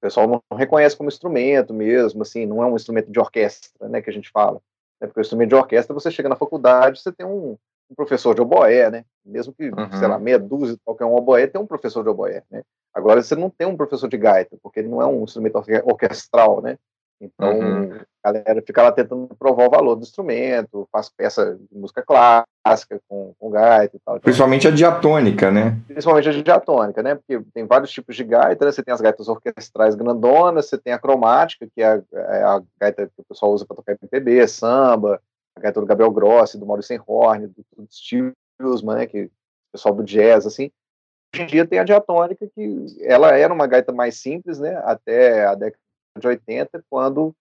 pessoal 0.00 0.28
não 0.28 0.56
reconhece 0.56 0.96
como 0.96 1.08
instrumento 1.08 1.74
mesmo, 1.74 2.22
assim, 2.22 2.46
não 2.46 2.62
é 2.62 2.66
um 2.66 2.76
instrumento 2.76 3.10
de 3.10 3.18
orquestra, 3.18 3.88
né, 3.88 4.00
que 4.00 4.10
a 4.10 4.12
gente 4.12 4.30
fala. 4.30 4.60
Né? 5.00 5.06
Porque 5.06 5.20
o 5.20 5.22
instrumento 5.22 5.50
de 5.50 5.54
orquestra, 5.54 5.94
você 5.94 6.10
chega 6.10 6.28
na 6.28 6.36
faculdade, 6.36 7.00
você 7.00 7.12
tem 7.12 7.26
um, 7.26 7.56
um 7.90 7.94
professor 7.94 8.34
de 8.34 8.40
oboé, 8.40 8.90
né? 8.90 9.04
Mesmo 9.24 9.52
que, 9.52 9.68
uhum. 9.68 9.92
sei 9.98 10.08
lá, 10.08 10.18
meia 10.18 10.38
dúzia, 10.38 10.76
qualquer 10.84 11.04
um 11.04 11.14
oboé, 11.14 11.46
tem 11.46 11.60
um 11.60 11.66
professor 11.66 12.02
de 12.02 12.08
oboé, 12.08 12.42
né? 12.50 12.62
Agora, 12.92 13.22
você 13.22 13.36
não 13.36 13.50
tem 13.50 13.66
um 13.66 13.76
professor 13.76 14.08
de 14.08 14.16
gaita, 14.16 14.56
porque 14.62 14.80
ele 14.80 14.88
não 14.88 15.00
é 15.00 15.06
um 15.06 15.22
instrumento 15.22 15.62
orquestral, 15.84 16.60
né? 16.60 16.78
Então, 17.20 17.58
uhum. 17.58 18.00
a 18.22 18.32
galera 18.32 18.62
fica 18.62 18.82
lá 18.82 18.92
tentando 18.92 19.28
provar 19.36 19.66
o 19.66 19.70
valor 19.70 19.96
do 19.96 20.02
instrumento, 20.02 20.88
faz 20.92 21.08
peça 21.08 21.56
de 21.56 21.76
música 21.76 22.02
clássica 22.02 23.00
com, 23.08 23.34
com 23.38 23.50
gaita 23.50 23.96
e 23.96 24.00
tal. 24.00 24.16
Então, 24.16 24.24
principalmente 24.24 24.68
a 24.68 24.70
diatônica, 24.70 25.50
né? 25.50 25.76
Principalmente 25.88 26.28
a 26.28 26.42
diatônica, 26.42 27.02
né? 27.02 27.16
Porque 27.16 27.40
tem 27.52 27.66
vários 27.66 27.90
tipos 27.90 28.14
de 28.14 28.22
gaita, 28.22 28.64
né? 28.64 28.72
Você 28.72 28.82
tem 28.84 28.94
as 28.94 29.00
gaitas 29.00 29.28
orquestrais 29.28 29.96
grandonas, 29.96 30.66
você 30.66 30.78
tem 30.78 30.92
a 30.92 30.98
cromática, 30.98 31.66
que 31.74 31.82
é 31.82 31.86
a, 31.86 32.02
é 32.14 32.42
a 32.42 32.62
gaita 32.80 33.06
que 33.06 33.20
o 33.20 33.24
pessoal 33.24 33.52
usa 33.52 33.66
para 33.66 33.76
tocar 33.76 33.92
MPB, 34.00 34.46
samba, 34.46 35.20
a 35.56 35.60
gaita 35.60 35.80
do 35.80 35.86
Gabriel 35.86 36.12
Grossi, 36.12 36.58
do 36.58 36.66
Maurício 36.66 37.02
Horn, 37.04 37.48
do, 37.48 37.64
do 37.76 37.88
Stilsman, 37.90 38.96
né? 38.96 39.06
Que, 39.06 39.24
o 39.24 39.30
pessoal 39.72 39.94
do 39.94 40.04
jazz, 40.04 40.46
assim. 40.46 40.70
Hoje 41.34 41.42
em 41.42 41.46
dia 41.46 41.66
tem 41.66 41.78
a 41.78 41.84
diatônica, 41.84 42.48
que 42.54 42.86
ela 43.02 43.36
era 43.36 43.52
uma 43.52 43.66
gaita 43.66 43.92
mais 43.92 44.16
simples, 44.16 44.58
né? 44.58 44.80
Até 44.84 45.44
a 45.44 45.54
década 45.54 45.87
de 46.18 46.26
80, 46.26 46.84
quando 46.90 47.34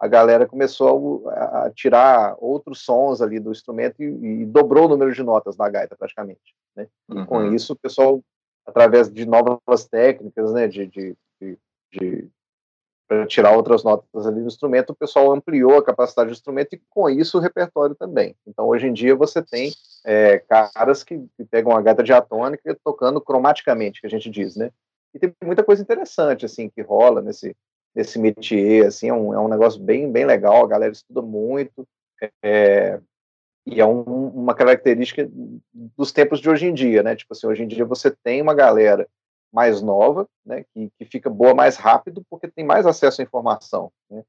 a 0.00 0.08
galera 0.08 0.46
começou 0.46 1.28
a, 1.28 1.66
a 1.66 1.70
tirar 1.70 2.34
outros 2.38 2.80
sons 2.82 3.20
ali 3.20 3.38
do 3.38 3.52
instrumento 3.52 4.02
e, 4.02 4.06
e, 4.06 4.46
dobrou 4.46 4.86
o 4.86 4.88
número 4.88 5.12
de 5.12 5.22
notas 5.22 5.56
da 5.56 5.68
gaita 5.68 5.94
praticamente. 5.94 6.54
Né? 6.74 6.88
Uhum. 7.08 7.26
Com 7.26 7.44
isso 7.52 7.74
o 7.74 7.76
pessoal, 7.76 8.22
através 8.66 9.12
de 9.12 9.26
novas 9.26 9.86
técnicas, 9.90 10.52
né, 10.54 10.66
de, 10.66 10.86
de, 10.86 11.16
de, 11.40 11.58
de 11.92 12.30
para 13.06 13.26
tirar 13.26 13.56
outras 13.56 13.82
notas 13.82 14.24
ali 14.24 14.40
do 14.40 14.46
instrumento, 14.46 14.90
o 14.90 14.96
pessoal 14.96 15.32
ampliou 15.32 15.76
a 15.76 15.84
capacidade 15.84 16.30
do 16.30 16.32
instrumento 16.32 16.74
e 16.74 16.82
com 16.88 17.10
isso 17.10 17.36
o 17.36 17.40
repertório 17.40 17.96
também. 17.96 18.36
Então 18.46 18.68
hoje 18.68 18.86
em 18.86 18.92
dia 18.92 19.16
você 19.16 19.42
tem 19.42 19.72
é, 20.06 20.38
caras 20.38 21.02
que, 21.02 21.18
que, 21.36 21.44
pegam 21.44 21.76
a 21.76 21.82
gaita 21.82 22.04
diatônica 22.04 22.78
tocando 22.84 23.20
cromaticamente, 23.20 24.00
que 24.00 24.06
a 24.06 24.10
gente 24.10 24.30
diz, 24.30 24.54
né? 24.54 24.70
E 25.12 25.18
tem 25.18 25.34
muita 25.42 25.64
coisa 25.64 25.82
interessante 25.82 26.46
assim 26.46 26.70
que 26.70 26.80
rola 26.82 27.20
nesse 27.20 27.54
nesse 27.94 28.18
métier, 28.18 28.86
assim, 28.86 29.08
é 29.08 29.14
um, 29.14 29.34
é 29.34 29.38
um 29.38 29.48
negócio 29.48 29.80
bem, 29.80 30.10
bem 30.10 30.24
legal, 30.24 30.64
a 30.64 30.68
galera 30.68 30.92
estuda 30.92 31.22
muito, 31.22 31.86
é, 32.42 33.00
e 33.66 33.80
é 33.80 33.86
um, 33.86 34.28
uma 34.28 34.54
característica 34.54 35.28
dos 35.72 36.12
tempos 36.12 36.40
de 36.40 36.48
hoje 36.48 36.66
em 36.66 36.74
dia, 36.74 37.02
né, 37.02 37.16
tipo 37.16 37.32
assim, 37.32 37.46
hoje 37.46 37.62
em 37.62 37.68
dia 37.68 37.84
você 37.84 38.10
tem 38.10 38.40
uma 38.40 38.54
galera 38.54 39.08
mais 39.52 39.82
nova, 39.82 40.28
né, 40.44 40.64
que, 40.72 40.90
que 40.98 41.04
fica 41.04 41.28
boa 41.28 41.54
mais 41.54 41.76
rápido 41.76 42.24
porque 42.28 42.48
tem 42.48 42.64
mais 42.64 42.86
acesso 42.86 43.20
à 43.20 43.24
informação, 43.24 43.92
né, 44.10 44.22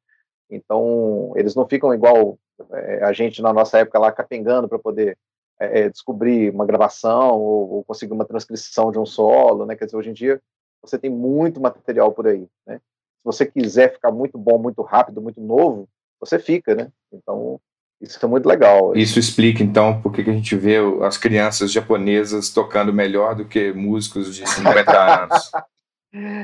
então 0.50 1.34
eles 1.36 1.56
não 1.56 1.68
ficam 1.68 1.94
igual 1.94 2.38
é, 2.72 3.04
a 3.04 3.14
gente 3.14 3.42
na 3.42 3.54
nossa 3.54 3.80
época 3.80 4.00
lá 4.00 4.12
capengando 4.12 4.68
para 4.68 4.80
poder 4.80 5.18
é, 5.60 5.82
é, 5.82 5.90
descobrir 5.90 6.54
uma 6.54 6.66
gravação 6.66 7.40
ou, 7.40 7.70
ou, 7.72 7.84
conseguir 7.84 8.14
uma 8.14 8.26
transcrição 8.26 8.92
de 8.92 9.00
um 9.00 9.06
solo, 9.06 9.66
né, 9.66 9.76
quer 9.76 9.86
dizer, 9.86 9.98
hoje 9.98 10.10
em 10.10 10.14
dia 10.14 10.42
você 10.82 10.98
tem 10.98 11.10
muito 11.10 11.62
material 11.62 12.12
por 12.12 12.28
aí, 12.28 12.48
né, 12.66 12.82
se 13.22 13.26
você 13.26 13.46
quiser 13.46 13.94
ficar 13.94 14.12
muito 14.12 14.38
bom, 14.38 14.58
muito 14.58 14.82
rápido, 14.82 15.22
muito 15.22 15.40
novo, 15.40 15.88
você 16.20 16.40
fica, 16.40 16.74
né? 16.74 16.92
Então, 17.14 17.60
isso 18.02 18.18
é 18.24 18.28
muito 18.28 18.48
legal. 18.48 18.96
Isso 18.96 19.20
explica, 19.20 19.64
então, 19.64 20.02
por 20.02 20.12
que 20.12 20.22
a 20.22 20.34
gente 20.34 20.56
vê 20.56 20.78
as 21.04 21.18
crianças 21.18 21.72
japonesas 21.72 22.50
tocando 22.50 22.92
melhor 22.92 23.36
do 23.36 23.46
que 23.46 23.72
músicos 23.72 24.36
de 24.36 24.48
50 24.50 24.92
anos. 25.24 25.52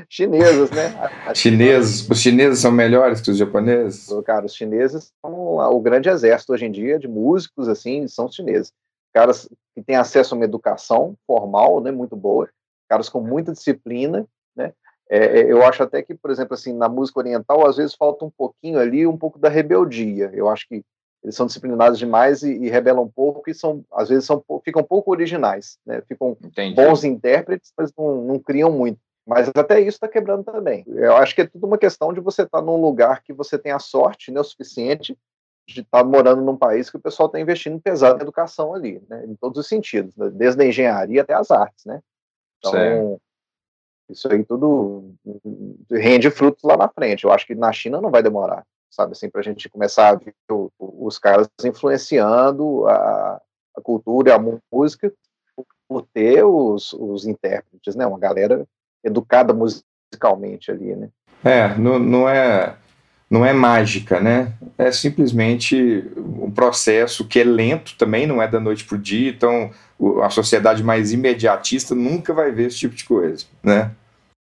chineses, 0.08 0.70
né? 0.70 0.94
chineses, 1.34 2.08
os 2.08 2.20
chineses 2.20 2.60
são 2.60 2.72
melhores 2.72 3.22
que 3.22 3.32
os 3.32 3.38
japoneses? 3.38 4.08
Cara, 4.24 4.46
os 4.46 4.54
chineses 4.54 5.12
são 5.20 5.34
o 5.34 5.82
grande 5.82 6.10
exército 6.10 6.54
hoje 6.54 6.66
em 6.66 6.72
dia 6.72 7.00
de 7.00 7.08
músicos, 7.08 7.68
assim, 7.68 8.08
são 8.08 8.32
chineses. 8.32 8.72
Caras 9.12 9.50
que 9.74 9.82
têm 9.82 9.96
acesso 9.96 10.36
a 10.36 10.38
uma 10.38 10.46
educação 10.46 11.16
formal, 11.26 11.82
né, 11.82 11.90
muito 11.90 12.16
boa, 12.16 12.48
caras 12.88 13.10
com 13.10 13.20
muita 13.20 13.52
disciplina, 13.52 14.28
né? 14.56 14.74
É, 15.10 15.39
é, 15.39 15.52
eu 15.52 15.63
acho 15.63 15.84
até 15.84 16.02
que, 16.02 16.13
por 16.13 16.30
exemplo, 16.32 16.54
assim, 16.54 16.74
na 16.74 16.89
música 16.89 17.20
oriental, 17.20 17.65
às 17.65 17.78
vezes 17.78 17.96
falta 17.96 18.26
um 18.26 18.30
pouquinho 18.30 18.80
ali, 18.80 19.08
um 19.08 19.17
pouco 19.17 19.39
da 19.39 19.50
rebeldia. 19.50 20.30
Eu 20.34 20.50
acho 20.50 20.67
que 20.67 20.84
eles 21.24 21.36
são 21.36 21.46
disciplinados 21.46 21.98
demais 21.98 22.43
e, 22.43 22.54
e 22.54 22.70
rebelam 22.70 23.04
um 23.04 23.10
pouco 23.10 23.50
e 23.50 23.54
são, 23.54 23.84
às 23.91 24.10
vezes, 24.10 24.26
são, 24.26 24.43
ficam 24.63 24.84
pouco 24.84 25.12
originais, 25.12 25.78
né? 25.86 26.02
Ficam 26.08 26.38
Entendi. 26.43 26.76
bons 26.76 27.04
intérpretes, 27.04 27.74
mas 27.78 27.91
não, 27.98 28.24
não 28.24 28.39
criam 28.39 28.72
muito. 28.72 29.00
Mas 29.26 29.50
até 29.54 29.80
isso 29.82 29.98
está 29.98 30.08
quebrando 30.08 30.46
também. 30.46 30.86
Eu 30.88 31.17
acho 31.17 31.36
que 31.36 31.41
é 31.41 31.48
tudo 31.48 31.67
uma 31.67 31.78
questão 31.78 32.13
de 32.13 32.22
você 32.22 32.43
estar 32.43 32.60
tá 32.60 32.63
num 32.63 32.80
lugar 32.80 33.22
que 33.24 33.34
você 33.34 33.58
tem 33.58 33.74
a 33.74 33.80
sorte, 33.80 34.32
né, 34.32 34.39
o 34.39 34.43
suficiente, 34.43 35.17
de 35.67 35.82
estar 35.82 36.00
tá 36.00 36.04
morando 36.04 36.41
num 36.41 36.56
país 36.56 36.89
que 36.89 36.96
o 36.96 37.02
pessoal 37.02 37.28
está 37.28 37.38
investindo 37.38 37.82
pesado 37.82 38.20
em 38.20 38.22
educação 38.22 38.74
ali, 38.74 39.04
né, 39.10 39.26
em 39.26 39.36
todos 39.36 39.60
os 39.60 39.67
sentidos, 39.67 40.15
né, 40.15 40.30
desde 40.30 40.63
a 40.63 40.65
engenharia 40.65 41.24
até 41.24 41.34
as 41.34 41.52
artes, 41.52 41.84
né. 41.84 42.02
Então, 42.60 42.72
certo. 42.72 43.22
Isso 44.10 44.32
aí 44.32 44.43
tudo 44.43 45.13
rende 45.91 46.30
frutos 46.30 46.63
lá 46.63 46.78
na 46.78 46.88
frente. 46.88 47.26
Eu 47.26 47.32
acho 47.32 47.46
que 47.46 47.56
na 47.56 47.72
China 47.72 48.02
não 48.02 48.10
vai 48.10 48.24
demorar, 48.24 48.65
sabe, 48.89 49.12
assim, 49.12 49.30
para 49.30 49.41
a 49.41 49.43
gente 49.43 49.70
começar 49.70 50.10
a 50.10 50.15
ver 50.15 50.34
o, 50.50 50.72
os 50.80 51.20
caras 51.20 51.50
influenciando 51.63 52.88
a, 52.88 53.41
a 53.76 53.82
cultura, 53.82 54.36
a 54.36 54.60
música, 54.72 55.13
por 55.88 56.06
ter 56.13 56.43
os, 56.43 56.93
os 56.93 57.26
intérpretes, 57.26 57.96
né? 57.96 58.06
Uma 58.06 58.20
galera 58.20 58.65
educada 59.04 59.54
musicalmente 59.54 60.72
ali, 60.72 60.96
né? 60.96 61.10
É, 61.43 61.76
não, 61.78 62.00
não 62.00 62.30
é 62.30 62.78
não 63.30 63.46
é 63.46 63.52
mágica, 63.54 64.20
né? 64.20 64.54
É 64.78 64.92
simplesmente 64.92 66.06
um 66.16 66.52
processo 66.52 67.28
que 67.28 67.40
é 67.40 67.44
lento 67.44 67.96
também, 67.98 68.26
não 68.26 68.42
é 68.42 68.48
da 68.48 68.60
noite 68.60 68.86
para 68.86 68.96
o 68.96 69.02
dia, 69.02 69.30
então 69.30 69.72
a 70.24 70.30
sociedade 70.30 70.84
mais 70.84 71.12
imediatista 71.12 71.94
nunca 71.94 72.34
vai 72.34 72.52
ver 72.52 72.68
esse 72.68 72.78
tipo 72.78 72.96
de 72.96 73.04
coisa, 73.04 73.46
né? 73.62 73.92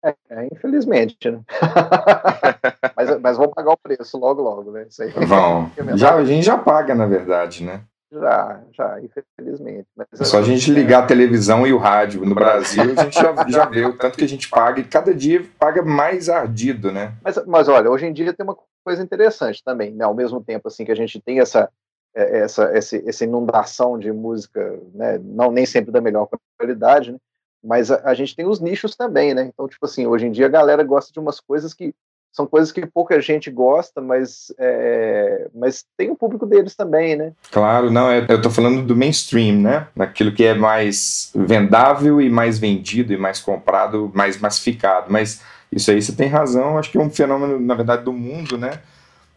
É, 0.03 0.13
é 0.29 0.47
infelizmente, 0.51 1.29
né? 1.29 1.41
mas, 2.95 3.19
mas 3.19 3.37
vão 3.37 3.49
pagar 3.49 3.71
o 3.71 3.77
preço 3.77 4.17
logo, 4.17 4.41
logo, 4.41 4.71
né? 4.71 4.85
Isso 4.89 5.03
aí. 5.03 5.09
Vão. 5.09 5.71
já, 5.95 6.15
a 6.15 6.23
gente 6.23 6.45
já 6.45 6.57
paga, 6.57 6.95
na 6.95 7.05
verdade, 7.05 7.63
né? 7.63 7.81
Já, 8.09 8.61
já, 8.71 9.01
infelizmente. 9.01 9.87
Mas, 9.95 10.07
é 10.21 10.23
só 10.23 10.39
a 10.39 10.41
gente 10.41 10.71
ligar 10.71 11.03
a 11.03 11.05
televisão 11.05 11.67
e 11.67 11.73
o 11.73 11.77
rádio 11.77 12.25
no 12.25 12.33
Brasil, 12.33 12.83
a 12.83 13.03
gente 13.03 13.19
já, 13.19 13.33
já 13.49 13.65
vê 13.65 13.85
o 13.85 13.97
tanto 13.97 14.17
que 14.17 14.23
a 14.23 14.29
gente 14.29 14.49
paga 14.49 14.79
e 14.79 14.85
cada 14.85 15.13
dia 15.13 15.43
paga 15.59 15.83
mais 15.83 16.29
ardido, 16.29 16.89
né? 16.89 17.13
Mas, 17.21 17.45
mas 17.45 17.67
olha, 17.67 17.89
hoje 17.89 18.05
em 18.05 18.13
dia 18.13 18.31
tem 18.31 18.45
uma 18.45 18.55
coisa 18.87 19.03
interessante 19.03 19.61
também, 19.61 19.91
né? 19.91 20.05
Ao 20.05 20.13
mesmo 20.13 20.41
tempo 20.41 20.69
assim 20.69 20.85
que 20.85 20.91
a 20.93 20.95
gente 20.95 21.19
tem 21.19 21.41
essa 21.41 21.69
é, 22.15 22.39
essa, 22.39 22.63
essa, 22.73 22.97
essa 23.05 23.23
inundação 23.25 23.99
de 23.99 24.13
música, 24.13 24.79
né? 24.93 25.19
Não 25.21 25.51
nem 25.51 25.65
sempre 25.65 25.91
da 25.91 25.99
melhor 25.99 26.29
qualidade, 26.57 27.11
né? 27.11 27.17
Mas 27.61 27.91
a, 27.91 28.01
a, 28.05 28.13
gente 28.13 28.33
tem 28.33 28.47
os 28.47 28.61
nichos 28.61 28.95
também, 28.95 29.33
né? 29.33 29.51
Então, 29.53 29.67
tipo 29.67 29.85
assim, 29.85 30.07
hoje 30.07 30.25
em 30.25 30.31
dia 30.31 30.45
a 30.45 30.49
galera 30.49 30.83
gosta 30.83 31.11
de 31.11 31.19
umas 31.19 31.41
coisas 31.41 31.73
que 31.73 31.93
são 32.31 32.47
coisas 32.47 32.71
que 32.71 32.85
pouca 32.85 33.19
gente 33.19 33.51
gosta, 33.51 33.99
mas, 33.99 34.53
é, 34.57 35.49
mas 35.53 35.83
tem 35.97 36.09
o 36.09 36.15
público 36.15 36.45
deles 36.45 36.75
também, 36.75 37.17
né? 37.17 37.33
Claro, 37.51 37.91
não, 37.91 38.13
eu, 38.13 38.25
eu 38.29 38.41
tô 38.41 38.49
falando 38.49 38.85
do 38.85 38.95
mainstream, 38.95 39.59
né? 39.59 39.87
Daquilo 39.93 40.31
que 40.31 40.45
é 40.45 40.53
mais 40.53 41.29
vendável 41.35 42.21
e 42.21 42.29
mais 42.29 42.57
vendido 42.57 43.11
e 43.11 43.17
mais 43.17 43.41
comprado, 43.41 44.09
mais 44.13 44.39
massificado. 44.39 45.11
Mas 45.11 45.41
isso 45.71 45.91
aí 45.91 46.01
você 46.01 46.13
tem 46.13 46.27
razão, 46.27 46.77
acho 46.77 46.91
que 46.91 46.97
é 46.97 47.01
um 47.01 47.09
fenômeno, 47.09 47.59
na 47.59 47.75
verdade, 47.75 48.03
do 48.03 48.13
mundo, 48.13 48.57
né? 48.57 48.79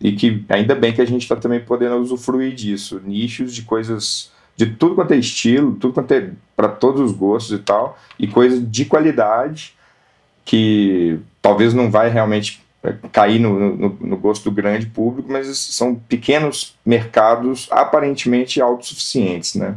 E 0.01 0.13
que 0.13 0.45
ainda 0.49 0.75
bem 0.75 0.93
que 0.93 1.03
a 1.03 1.07
gente 1.07 1.23
está 1.23 1.37
também 1.37 1.61
podendo 1.61 1.97
usufruir 1.97 2.55
disso. 2.55 3.01
Nichos 3.05 3.55
de 3.55 3.63
coisas 3.63 4.31
de 4.57 4.67
tudo 4.67 4.95
quanto 4.95 5.13
é 5.13 5.17
estilo, 5.17 5.75
tudo 5.77 5.95
quanto 5.95 6.13
é 6.13 6.31
para 6.55 6.69
todos 6.69 7.01
os 7.01 7.13
gostos 7.13 7.59
e 7.59 7.63
tal, 7.63 7.99
e 8.19 8.27
coisa 8.27 8.61
de 8.61 8.85
qualidade 8.85 9.75
que 10.45 11.19
talvez 11.41 11.73
não 11.73 11.91
vai 11.91 12.11
realmente 12.11 12.63
é, 12.83 12.95
cair 13.13 13.39
no, 13.39 13.77
no, 13.77 13.99
no, 14.01 14.17
gosto 14.17 14.45
do 14.45 14.51
grande 14.51 14.87
público, 14.87 15.31
mas 15.31 15.47
são 15.57 15.95
pequenos 15.95 16.77
mercados 16.85 17.69
aparentemente 17.71 18.61
autossuficientes, 18.61 19.55
né? 19.55 19.77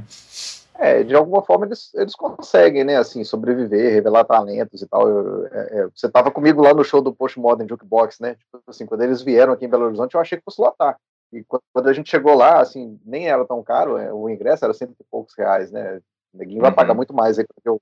É, 0.75 1.03
de 1.03 1.15
alguma 1.15 1.43
forma 1.43 1.65
eles, 1.65 1.93
eles 1.93 2.15
conseguem, 2.15 2.83
né, 2.83 2.97
assim, 2.97 3.23
sobreviver, 3.23 3.93
revelar 3.93 4.23
talentos 4.25 4.81
e 4.81 4.87
tal. 4.87 5.07
Eu, 5.07 5.45
é, 5.47 5.79
é 5.79 5.87
você 5.93 6.07
estava 6.07 6.31
comigo 6.31 6.61
lá 6.61 6.73
no 6.73 6.83
show 6.83 7.01
do 7.01 7.13
Postmodern 7.13 7.69
Jukebox, 7.69 8.19
né? 8.19 8.35
Tipo 8.35 8.61
assim, 8.67 8.85
quando 8.85 9.01
eles 9.01 9.21
vieram 9.21 9.53
aqui 9.53 9.65
em 9.65 9.69
Belo 9.69 9.85
Horizonte, 9.85 10.15
eu 10.15 10.21
achei 10.21 10.37
que 10.37 10.43
fosse 10.43 10.61
lotar. 10.61 10.97
E 11.31 11.43
quando 11.43 11.89
a 11.89 11.93
gente 11.93 12.09
chegou 12.09 12.35
lá, 12.35 12.59
assim, 12.59 12.99
nem 13.03 13.27
era 13.27 13.45
tão 13.45 13.63
caro, 13.63 13.97
é, 13.97 14.13
o 14.13 14.29
ingresso 14.29 14.65
era 14.65 14.73
cento 14.73 14.95
e 14.99 15.03
poucos 15.09 15.33
reais, 15.35 15.71
né? 15.71 15.99
O 16.33 16.37
neguinho 16.37 16.61
vai 16.61 16.71
pagar 16.71 16.91
uhum. 16.91 16.97
muito 16.97 17.13
mais 17.13 17.39
aí 17.39 17.45
que 17.45 17.69
o, 17.69 17.79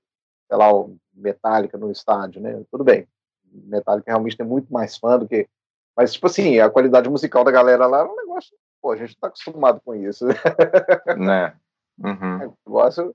sei 0.48 0.56
lá, 0.56 0.72
o 0.72 0.96
Metallica 1.14 1.76
no 1.78 1.90
estádio, 1.90 2.40
né? 2.40 2.62
Tudo 2.70 2.84
bem. 2.84 3.06
Metallica 3.52 4.10
realmente 4.10 4.36
tem 4.36 4.46
muito 4.46 4.72
mais 4.72 4.96
fã 4.96 5.18
do 5.18 5.28
que. 5.28 5.46
Mas, 5.96 6.12
tipo 6.14 6.26
assim, 6.26 6.58
a 6.58 6.70
qualidade 6.70 7.08
musical 7.08 7.44
da 7.44 7.50
galera 7.50 7.86
lá 7.86 8.00
era 8.00 8.10
um 8.10 8.16
negócio. 8.16 8.56
Pô, 8.80 8.92
a 8.92 8.96
gente 8.96 9.16
tá 9.18 9.28
acostumado 9.28 9.80
com 9.84 9.94
isso. 9.94 10.26
Né? 11.18 11.54
Uhum. 11.98 12.42
É 12.42 12.46
um 12.48 12.54
negócio 12.66 13.14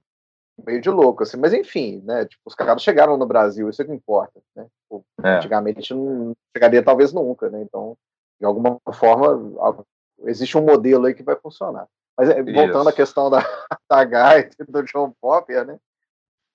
meio 0.65 0.81
de 0.81 0.89
louco, 0.89 1.23
assim. 1.23 1.37
Mas, 1.37 1.53
enfim, 1.53 2.01
né? 2.03 2.25
Tipo, 2.25 2.41
os 2.45 2.55
caras 2.55 2.81
chegaram 2.81 3.17
no 3.17 3.25
Brasil, 3.25 3.69
isso 3.69 3.81
é 3.81 3.85
que 3.85 3.91
importa, 3.91 4.39
né? 4.55 4.67
Tipo, 4.83 5.05
é. 5.23 5.35
Antigamente 5.35 5.93
não 5.93 6.33
chegaria 6.55 6.83
talvez 6.83 7.13
nunca, 7.13 7.49
né? 7.49 7.61
Então, 7.61 7.97
de 8.39 8.45
alguma 8.45 8.79
forma, 8.93 9.85
existe 10.25 10.57
um 10.57 10.65
modelo 10.65 11.05
aí 11.05 11.13
que 11.13 11.23
vai 11.23 11.35
funcionar. 11.35 11.87
Mas 12.17 12.29
é, 12.29 12.41
voltando 12.41 12.81
Isso. 12.81 12.89
à 12.89 12.93
questão 12.93 13.29
da, 13.29 13.39
da 13.89 14.39
e 14.39 14.49
do 14.67 14.83
John 14.83 15.13
Popper, 15.21 15.65
né? 15.65 15.77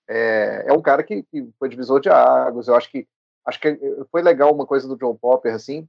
É, 0.09 0.65
é 0.67 0.73
um 0.73 0.83
cara 0.83 1.03
que, 1.05 1.23
que, 1.23 1.49
foi 1.59 1.69
divisor 1.69 2.01
de 2.01 2.09
águas. 2.09 2.67
Eu 2.67 2.75
acho 2.75 2.91
que 2.91 3.07
acho 3.47 3.61
que 3.61 3.79
foi 4.11 4.23
legal 4.23 4.53
uma 4.53 4.67
coisa 4.67 4.89
do 4.89 4.97
John 4.97 5.17
Popper, 5.17 5.55
assim. 5.55 5.89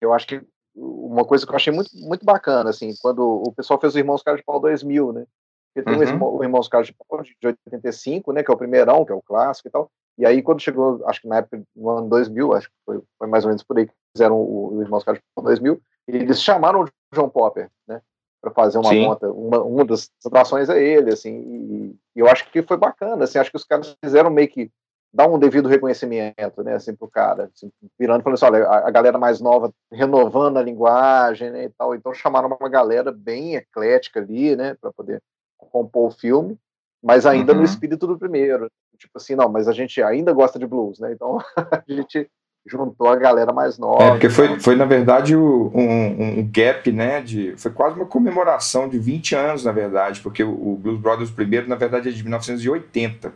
Eu 0.00 0.12
acho 0.12 0.26
que 0.26 0.42
uma 0.74 1.24
coisa 1.24 1.44
que 1.46 1.52
eu 1.52 1.56
achei 1.56 1.72
muito, 1.72 1.90
muito 1.94 2.24
bacana, 2.24 2.70
assim, 2.70 2.94
quando 3.00 3.20
o 3.20 3.52
pessoal 3.52 3.80
fez 3.80 3.94
o 3.94 3.98
Irmãos 3.98 4.22
Carlos 4.22 4.40
de 4.40 4.44
Pau 4.44 4.60
2000, 4.60 5.12
né? 5.12 5.26
Porque 5.74 5.88
tem 5.88 6.16
uhum. 6.16 6.36
o 6.38 6.42
Irmãos 6.42 6.68
Carlos 6.68 6.88
de 6.88 6.94
de 7.40 7.46
85, 7.46 8.32
né? 8.32 8.42
Que 8.42 8.50
é 8.50 8.54
o 8.54 8.58
primeirão, 8.58 9.04
que 9.04 9.12
é 9.12 9.14
o 9.14 9.22
clássico 9.22 9.68
e 9.68 9.70
tal. 9.70 9.90
E 10.18 10.26
aí, 10.26 10.42
quando 10.42 10.60
chegou, 10.60 11.00
acho 11.06 11.20
que 11.20 11.28
na 11.28 11.36
época, 11.36 11.62
no 11.76 11.90
ano 11.90 12.08
2000, 12.08 12.52
acho 12.54 12.68
que 12.68 12.74
foi, 12.84 13.00
foi 13.18 13.28
mais 13.28 13.44
ou 13.44 13.48
menos 13.48 13.62
por 13.62 13.78
aí 13.78 13.86
que 13.86 13.92
fizeram 14.16 14.36
o, 14.36 14.76
o 14.76 14.82
Irmãos 14.82 15.04
Carlos 15.04 15.20
de 15.20 15.24
Pau 15.34 15.44
2000, 15.44 15.80
eles 16.08 16.42
chamaram 16.42 16.82
o 16.82 16.88
John 17.14 17.28
Popper, 17.28 17.70
né? 17.86 18.00
Para 18.40 18.50
fazer 18.50 18.78
uma 18.78 18.90
conta. 18.90 19.30
Uma, 19.30 19.62
uma 19.62 19.84
das 19.84 20.10
atrações 20.24 20.68
é 20.68 20.82
ele, 20.82 21.12
assim. 21.12 21.38
E, 21.38 21.96
e, 22.16 22.20
eu 22.20 22.28
acho 22.28 22.50
que 22.50 22.62
foi 22.62 22.76
bacana, 22.76 23.24
assim. 23.24 23.38
Acho 23.38 23.50
que 23.50 23.56
os 23.56 23.64
caras 23.64 23.96
fizeram 24.02 24.30
meio 24.30 24.48
que 24.48 24.70
dar 25.12 25.28
um 25.28 25.38
devido 25.38 25.68
reconhecimento, 25.68 26.62
né, 26.62 26.74
assim, 26.74 26.94
pro 26.94 27.08
cara, 27.08 27.50
assim, 27.54 27.70
virando 27.98 28.20
e 28.20 28.22
falando 28.22 28.34
assim, 28.34 28.44
olha, 28.44 28.66
a, 28.66 28.88
a, 28.88 28.90
galera 28.90 29.16
mais 29.16 29.40
nova 29.40 29.72
renovando 29.90 30.58
a 30.58 30.62
linguagem, 30.62 31.50
né, 31.50 31.64
e 31.64 31.70
tal, 31.70 31.94
então 31.94 32.12
chamaram 32.12 32.48
uma 32.48 32.68
galera 32.68 33.10
bem 33.10 33.54
eclética 33.54 34.20
ali, 34.20 34.54
né, 34.54 34.76
para 34.78 34.92
poder 34.92 35.22
compor 35.68 36.08
o 36.08 36.10
filme, 36.10 36.58
mas 37.02 37.26
ainda 37.26 37.52
uhum. 37.52 37.58
no 37.58 37.64
espírito 37.64 38.06
do 38.06 38.18
primeiro, 38.18 38.70
tipo 38.98 39.16
assim, 39.16 39.34
não, 39.34 39.48
mas 39.48 39.68
a 39.68 39.72
gente 39.72 40.02
ainda 40.02 40.32
gosta 40.32 40.58
de 40.58 40.66
blues, 40.66 40.98
né, 40.98 41.12
então 41.12 41.38
a 41.56 41.82
gente 41.88 42.28
juntou 42.66 43.08
a 43.08 43.16
galera 43.16 43.52
mais 43.52 43.78
nova. 43.78 44.02
É, 44.02 44.10
porque 44.10 44.28
foi, 44.28 44.60
foi 44.60 44.76
na 44.76 44.84
verdade, 44.84 45.34
um, 45.36 45.70
um, 45.74 46.50
gap, 46.50 46.90
né, 46.92 47.20
de, 47.20 47.54
foi 47.56 47.70
quase 47.70 47.96
uma 47.96 48.06
comemoração 48.06 48.88
de 48.88 48.98
20 48.98 49.34
anos, 49.34 49.64
na 49.64 49.72
verdade, 49.72 50.20
porque 50.20 50.42
o, 50.42 50.50
o 50.50 50.76
Blues 50.76 51.00
Brothers 51.00 51.30
primeiro, 51.30 51.68
na 51.68 51.76
verdade, 51.76 52.08
é 52.08 52.12
de 52.12 52.22
1980, 52.22 53.32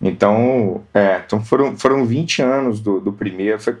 então, 0.00 0.82
é, 0.92 1.22
então 1.24 1.42
foram, 1.42 1.76
foram 1.76 2.04
20 2.04 2.42
anos 2.42 2.80
do, 2.80 3.00
do 3.00 3.12
primeiro. 3.12 3.58
Foi, 3.58 3.78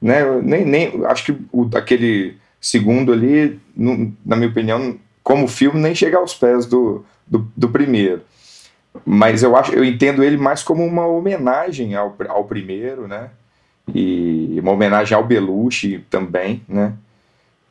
né, 0.00 0.24
nem, 0.40 0.64
nem, 0.64 1.04
acho 1.06 1.24
que 1.26 1.38
o, 1.52 1.68
aquele 1.74 2.38
segundo 2.60 3.12
ali, 3.12 3.60
na 3.76 4.36
minha 4.36 4.48
opinião, 4.48 4.98
como 5.30 5.46
filme, 5.46 5.78
nem 5.78 5.94
chega 5.94 6.18
aos 6.18 6.34
pés 6.34 6.66
do, 6.66 7.04
do, 7.24 7.46
do, 7.56 7.68
primeiro. 7.68 8.22
Mas 9.06 9.44
eu 9.44 9.54
acho, 9.54 9.72
eu 9.72 9.84
entendo 9.84 10.24
ele 10.24 10.36
mais 10.36 10.60
como 10.60 10.84
uma 10.84 11.06
homenagem 11.06 11.94
ao, 11.94 12.16
ao 12.28 12.44
primeiro, 12.46 13.06
né? 13.06 13.30
E 13.94 14.58
uma 14.60 14.72
homenagem 14.72 15.16
ao 15.16 15.22
Belushi 15.22 16.04
também, 16.10 16.64
né? 16.68 16.94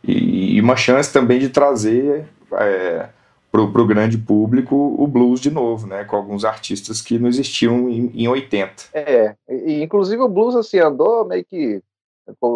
E, 0.02 0.56
e 0.56 0.62
uma 0.62 0.78
chance 0.78 1.12
também 1.12 1.38
de 1.38 1.50
trazer 1.50 2.24
é, 2.54 3.10
para 3.52 3.62
o 3.62 3.86
grande 3.86 4.18
público 4.18 4.96
o 4.98 5.06
blues 5.06 5.42
de 5.42 5.52
novo, 5.52 5.86
né? 5.86 6.06
Com 6.06 6.16
alguns 6.16 6.46
artistas 6.46 7.02
que 7.02 7.20
não 7.20 7.28
existiam 7.28 7.90
em, 7.90 8.10
em 8.16 8.28
80. 8.30 8.72
É, 8.94 9.36
e 9.50 9.84
inclusive 9.84 10.22
o 10.22 10.30
blues 10.30 10.56
assim 10.56 10.80
andou 10.80 11.28
meio 11.28 11.44
que 11.44 11.82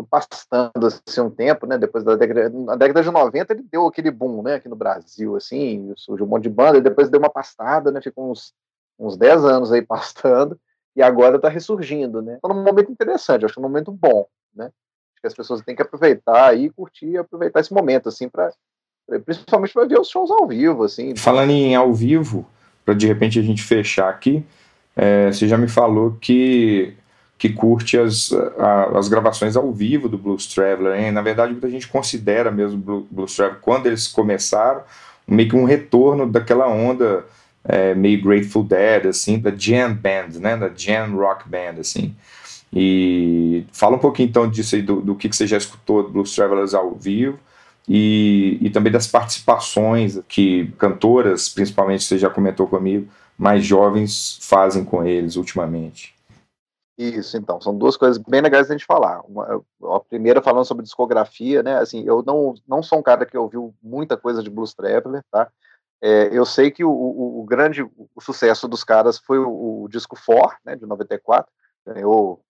passando 0.10 0.88
assim, 0.88 1.22
um 1.22 1.30
tempo, 1.30 1.66
né? 1.66 1.78
Depois 1.78 2.04
da 2.04 2.16
década, 2.16 2.50
na 2.50 2.76
década 2.76 3.04
de 3.04 3.12
90 3.12 3.54
ele 3.54 3.66
deu 3.72 3.88
aquele 3.88 4.12
boom, 4.12 4.42
né? 4.42 4.56
Aqui 4.56 4.70
no 4.70 4.76
Brasil, 4.76 5.36
assim, 5.36 5.94
surgiu 5.96 6.26
um 6.26 6.30
monte 6.30 6.44
de 6.44 6.50
banda, 6.50 6.78
e 6.78 6.82
depois 6.82 7.10
deu 7.10 7.20
uma 7.20 7.30
pastada, 7.30 7.92
né? 7.92 8.02
Ficou 8.02 8.32
uns, 8.32 8.54
uns 9.00 9.18
10 9.18 9.46
anos 9.46 9.72
aí 9.72 9.82
pastando, 9.82 10.60
e 10.96 11.02
agora 11.02 11.38
está 11.38 11.50
ressurgindo, 11.50 12.22
né? 12.22 12.36
Está 12.36 12.48
num 12.48 12.64
momento 12.64 12.92
interessante, 12.92 13.46
acho 13.46 13.54
que 13.54 13.60
um 13.60 13.64
momento 13.64 13.92
bom, 13.92 14.26
né? 14.54 14.66
Acho 14.66 15.22
que 15.22 15.28
as 15.28 15.34
pessoas 15.34 15.62
têm 15.62 15.76
que 15.76 15.82
aproveitar 15.82 16.58
e 16.58 16.70
curtir, 16.70 17.18
aproveitar 17.18 17.60
esse 17.60 17.74
momento, 17.74 18.10
assim, 18.10 18.30
para 18.30 18.52
principalmente 19.26 19.74
para 19.74 19.86
ver 19.86 20.00
os 20.00 20.10
shows 20.10 20.32
ao 20.32 20.48
vivo, 20.48 20.84
assim. 20.84 21.16
Falando 21.16 21.52
em 21.52 21.76
ao 21.76 21.94
vivo, 21.94 22.48
para 22.86 22.94
de 22.94 23.06
repente 23.08 23.40
a 23.40 23.42
gente 23.42 23.62
fechar 23.62 24.10
aqui, 24.10 24.46
é, 24.96 25.32
você 25.32 25.48
já 25.48 25.58
me 25.58 25.68
falou 25.68 26.18
que 26.22 26.96
que 27.44 27.50
curte 27.50 27.98
as, 27.98 28.32
a, 28.58 28.98
as 28.98 29.10
gravações 29.10 29.58
ao 29.58 29.70
vivo 29.70 30.08
do 30.08 30.18
Blues 30.18 30.48
Traveler. 30.48 30.98
Hein? 30.98 31.12
Na 31.12 31.22
verdade, 31.22 31.52
muita 31.52 31.70
gente 31.70 31.90
considera 31.90 32.50
mesmo 32.50 32.78
o 32.78 33.08
Blues 33.12 33.36
Traveler, 33.36 33.60
quando 33.60 33.88
eles 33.88 34.08
começaram, 34.08 34.82
meio 35.28 35.50
que 35.50 35.56
um 35.58 35.66
retorno 35.66 36.26
daquela 36.26 36.70
onda 36.70 37.26
é, 37.66 37.94
meio 37.94 38.24
Grateful 38.24 38.64
Dead, 38.64 39.08
assim, 39.08 39.40
da 39.40 39.52
jam 39.54 39.94
band, 39.94 40.40
né, 40.40 40.56
da 40.56 40.72
jam 40.74 41.18
rock 41.18 41.50
band, 41.50 41.82
assim. 41.82 42.16
E 42.72 43.66
fala 43.74 43.98
um 43.98 44.00
pouquinho 44.00 44.30
então 44.30 44.50
disso 44.50 44.76
aí, 44.76 44.82
do, 44.82 45.02
do 45.02 45.14
que, 45.14 45.28
que 45.28 45.36
você 45.36 45.46
já 45.46 45.58
escutou 45.58 46.02
do 46.02 46.12
Blues 46.12 46.34
Travelers 46.34 46.74
ao 46.74 46.96
vivo, 46.96 47.38
e, 47.90 48.58
e 48.62 48.70
também 48.70 48.90
das 48.90 49.06
participações 49.06 50.18
que 50.30 50.72
cantoras, 50.78 51.50
principalmente 51.50 52.06
você 52.06 52.18
já 52.18 52.30
comentou 52.30 52.68
comigo, 52.68 53.06
mais 53.38 53.66
jovens 53.66 54.40
fazem 54.44 54.86
com 54.86 55.04
eles 55.04 55.36
ultimamente. 55.36 56.14
Isso, 56.98 57.38
então, 57.38 57.60
são 57.60 57.76
duas 57.76 57.98
coisas 57.98 58.20
bem 58.20 58.42
legais 58.42 58.70
a 58.70 58.74
gente 58.74 58.86
falar. 58.86 59.22
Uma, 59.22 59.64
a 59.96 60.00
primeira 60.00 60.42
falando 60.42 60.66
sobre 60.66 60.84
discografia, 60.84 61.64
né? 61.64 61.78
Assim, 61.78 62.04
eu 62.06 62.24
não, 62.24 62.54
não 62.68 62.84
sou 62.84 63.00
um 63.00 63.04
cara 63.04 63.26
que 63.26 63.38
ouviu 63.38 63.74
muita 63.82 64.16
coisa 64.16 64.44
de 64.44 64.50
Blues 64.50 64.74
Traveler, 64.74 65.24
tá? 65.32 65.52
É, 66.02 66.30
eu 66.32 66.46
sei 66.46 66.70
que 66.70 66.84
o, 66.84 66.92
o, 66.92 67.42
o, 67.42 67.44
grande 67.46 67.82
o 67.82 68.22
sucesso 68.22 68.68
dos 68.68 68.84
caras 68.84 69.18
foi 69.18 69.40
o, 69.40 69.84
o 69.84 69.88
disco 69.88 70.16
For, 70.16 70.56
né, 70.64 70.76
de 70.76 70.86
94, 70.86 71.50
ganhou 71.86 72.42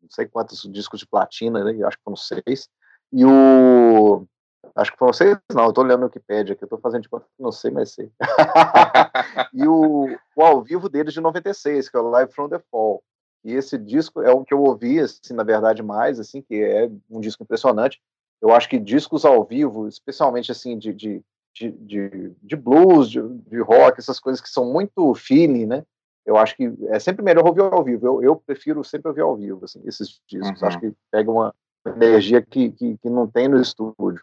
não 0.00 0.10
sei 0.10 0.26
quantos 0.26 0.62
discos 0.72 0.98
de 0.98 1.06
platina, 1.06 1.62
né, 1.62 1.72
acho 1.84 1.96
que 1.98 2.02
foram 2.02 2.16
seis, 2.16 2.68
e 3.12 3.24
o 3.24 4.26
Acho 4.74 4.92
que 4.92 4.98
foram 4.98 5.12
seis, 5.12 5.36
não, 5.52 5.64
eu 5.64 5.72
tô 5.72 5.82
olhando 5.82 6.00
no 6.00 6.06
Wikipedia 6.06 6.54
aqui, 6.54 6.64
eu 6.64 6.68
tô 6.68 6.78
fazendo 6.78 7.02
de 7.02 7.08
conta 7.08 7.26
que 7.26 7.42
não 7.42 7.52
sei, 7.52 7.70
mas 7.70 7.92
sei. 7.92 8.10
e 9.52 9.66
o, 9.66 10.06
o 10.36 10.42
ao 10.42 10.62
vivo 10.62 10.88
deles 10.88 11.12
de 11.12 11.20
96, 11.20 11.90
que 11.90 11.96
é 11.96 12.00
o 12.00 12.08
Live 12.08 12.32
from 12.32 12.48
the 12.48 12.58
Fall. 12.70 13.02
E 13.44 13.52
esse 13.54 13.76
disco 13.76 14.22
é 14.22 14.30
o 14.30 14.44
que 14.44 14.54
eu 14.54 14.62
ouvi, 14.62 15.00
assim, 15.00 15.34
na 15.34 15.42
verdade, 15.42 15.82
mais, 15.82 16.20
assim, 16.20 16.40
que 16.42 16.54
é 16.54 16.90
um 17.10 17.20
disco 17.20 17.42
impressionante. 17.42 18.00
Eu 18.40 18.52
acho 18.52 18.68
que 18.68 18.78
discos 18.78 19.24
ao 19.24 19.44
vivo, 19.44 19.88
especialmente, 19.88 20.52
assim, 20.52 20.78
de, 20.78 20.92
de, 20.92 21.24
de, 21.54 22.32
de 22.42 22.56
blues, 22.56 23.10
de, 23.10 23.20
de 23.20 23.60
rock, 23.60 23.98
essas 23.98 24.20
coisas 24.20 24.40
que 24.40 24.48
são 24.48 24.72
muito 24.72 25.14
feeling, 25.14 25.66
né? 25.66 25.84
Eu 26.24 26.36
acho 26.36 26.56
que 26.56 26.72
é 26.88 26.98
sempre 27.00 27.24
melhor 27.24 27.46
ouvir 27.46 27.62
ao 27.62 27.82
vivo. 27.82 28.06
Eu, 28.06 28.22
eu 28.22 28.36
prefiro 28.36 28.84
sempre 28.84 29.08
ouvir 29.08 29.22
ao 29.22 29.36
vivo, 29.36 29.64
assim, 29.64 29.82
esses 29.84 30.20
discos. 30.28 30.62
Uhum. 30.62 30.68
Acho 30.68 30.80
que 30.80 30.92
pega 31.10 31.30
uma 31.30 31.54
energia 31.84 32.40
que, 32.40 32.70
que, 32.70 32.96
que 32.96 33.10
não 33.10 33.26
tem 33.26 33.48
no 33.48 33.60
estúdio. 33.60 34.22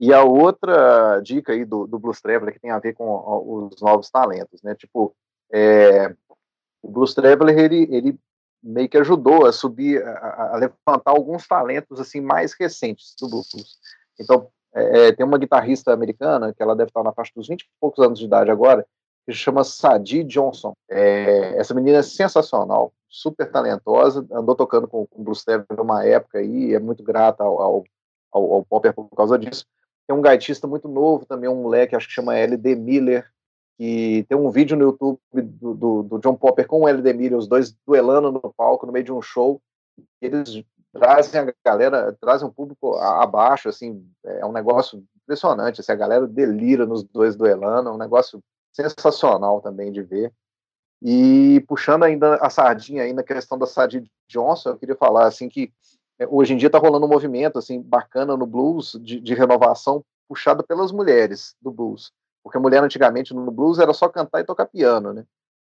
E 0.00 0.12
a 0.12 0.24
outra 0.24 1.20
dica 1.20 1.52
aí 1.52 1.64
do, 1.64 1.86
do 1.86 1.98
Blues 1.98 2.20
Traveler 2.20 2.54
que 2.54 2.60
tem 2.60 2.70
a 2.70 2.78
ver 2.78 2.94
com 2.94 3.68
os 3.68 3.80
novos 3.80 4.10
talentos, 4.10 4.62
né? 4.62 4.74
Tipo, 4.74 5.14
é, 5.52 6.14
o 6.82 6.90
Blues 6.90 7.14
Traveler 7.14 7.58
ele, 7.58 7.86
ele 7.90 8.18
meio 8.62 8.88
que 8.88 8.98
ajudou 8.98 9.46
a 9.46 9.52
subir, 9.52 10.02
a, 10.06 10.52
a, 10.52 10.56
levantar 10.56 11.10
alguns 11.10 11.46
talentos 11.46 11.98
assim 11.98 12.20
mais 12.20 12.52
recentes 12.52 13.14
do 13.20 13.28
blues. 13.28 13.78
Então, 14.18 14.48
é, 14.74 15.08
é, 15.08 15.12
tem 15.12 15.24
uma 15.24 15.38
guitarrista 15.38 15.92
americana 15.92 16.52
que 16.52 16.62
ela 16.62 16.76
deve 16.76 16.90
estar 16.90 17.02
na 17.02 17.12
faixa 17.12 17.32
dos 17.34 17.48
20 17.48 17.62
e 17.62 17.66
poucos 17.80 18.04
anos 18.04 18.18
de 18.18 18.24
idade 18.24 18.50
agora, 18.50 18.86
que 19.26 19.32
se 19.32 19.38
chama 19.38 19.64
Sadie 19.64 20.24
Johnson. 20.24 20.74
É, 20.88 21.56
essa 21.56 21.74
menina 21.74 21.98
é 21.98 22.02
sensacional, 22.02 22.92
super 23.08 23.50
talentosa, 23.50 24.26
andou 24.32 24.54
tocando 24.54 24.86
com, 24.86 25.06
o 25.10 25.22
Blues 25.22 25.44
Traveler 25.44 25.80
uma 25.80 26.04
época 26.04 26.38
aí, 26.38 26.74
é 26.74 26.78
muito 26.78 27.02
grata 27.02 27.42
ao, 27.42 27.60
ao, 27.60 27.84
ao, 28.32 28.52
ao 28.54 28.64
Popper 28.64 28.92
por 28.92 29.08
causa 29.16 29.38
disso. 29.38 29.64
Tem 30.06 30.16
um 30.16 30.22
gaitista 30.22 30.66
muito 30.66 30.88
novo 30.88 31.24
também, 31.26 31.48
um 31.48 31.62
moleque, 31.62 31.96
acho 31.96 32.08
que 32.08 32.14
chama 32.14 32.36
LD 32.36 32.74
Miller, 32.76 33.30
que 33.80 34.26
tem 34.28 34.36
um 34.36 34.50
vídeo 34.50 34.76
no 34.76 34.84
YouTube 34.84 35.18
do, 35.34 35.72
do, 35.72 36.02
do 36.02 36.18
John 36.18 36.34
Popper 36.34 36.66
com 36.66 36.82
o 36.82 36.84
Miller, 36.84 37.34
os 37.34 37.48
dois 37.48 37.74
duelando 37.86 38.30
no 38.30 38.52
palco, 38.54 38.84
no 38.84 38.92
meio 38.92 39.06
de 39.06 39.10
um 39.10 39.22
show. 39.22 39.58
Eles 40.20 40.62
trazem 40.92 41.40
a 41.40 41.54
galera, 41.64 42.14
trazem 42.20 42.46
um 42.46 42.52
público 42.52 42.96
abaixo, 42.96 43.70
assim, 43.70 44.06
é 44.22 44.44
um 44.44 44.52
negócio 44.52 45.02
impressionante, 45.22 45.80
assim, 45.80 45.92
a 45.92 45.96
galera 45.96 46.26
delira 46.26 46.84
nos 46.84 47.02
dois 47.04 47.34
duelando, 47.34 47.88
é 47.88 47.92
um 47.92 47.96
negócio 47.96 48.42
sensacional 48.70 49.62
também 49.62 49.90
de 49.90 50.02
ver. 50.02 50.30
E 51.00 51.64
puxando 51.66 52.02
ainda 52.02 52.34
a 52.34 52.50
sardinha 52.50 53.04
aí 53.04 53.14
na 53.14 53.22
questão 53.22 53.56
da 53.56 53.64
Sadie 53.64 54.04
Johnson, 54.28 54.68
eu 54.68 54.76
queria 54.76 54.94
falar 54.94 55.26
assim 55.26 55.48
que 55.48 55.72
é, 56.18 56.28
hoje 56.28 56.52
em 56.52 56.58
dia 56.58 56.66
está 56.66 56.78
rolando 56.78 57.06
um 57.06 57.08
movimento 57.08 57.58
assim 57.58 57.80
bacana 57.80 58.36
no 58.36 58.44
blues 58.44 58.98
de, 59.00 59.18
de, 59.18 59.32
renovação 59.32 60.04
puxado 60.28 60.62
pelas 60.62 60.92
mulheres 60.92 61.56
do 61.62 61.70
blues, 61.70 62.12
porque 62.42 62.58
a 62.58 62.60
mulher 62.60 62.82
antigamente 62.82 63.34
no 63.34 63.50
blues 63.50 63.78
era 63.78 63.92
só 63.92 64.08
cantar 64.08 64.40
e 64.40 64.44
tocar 64.44 64.66
piano, 64.66 65.12
né? 65.12 65.24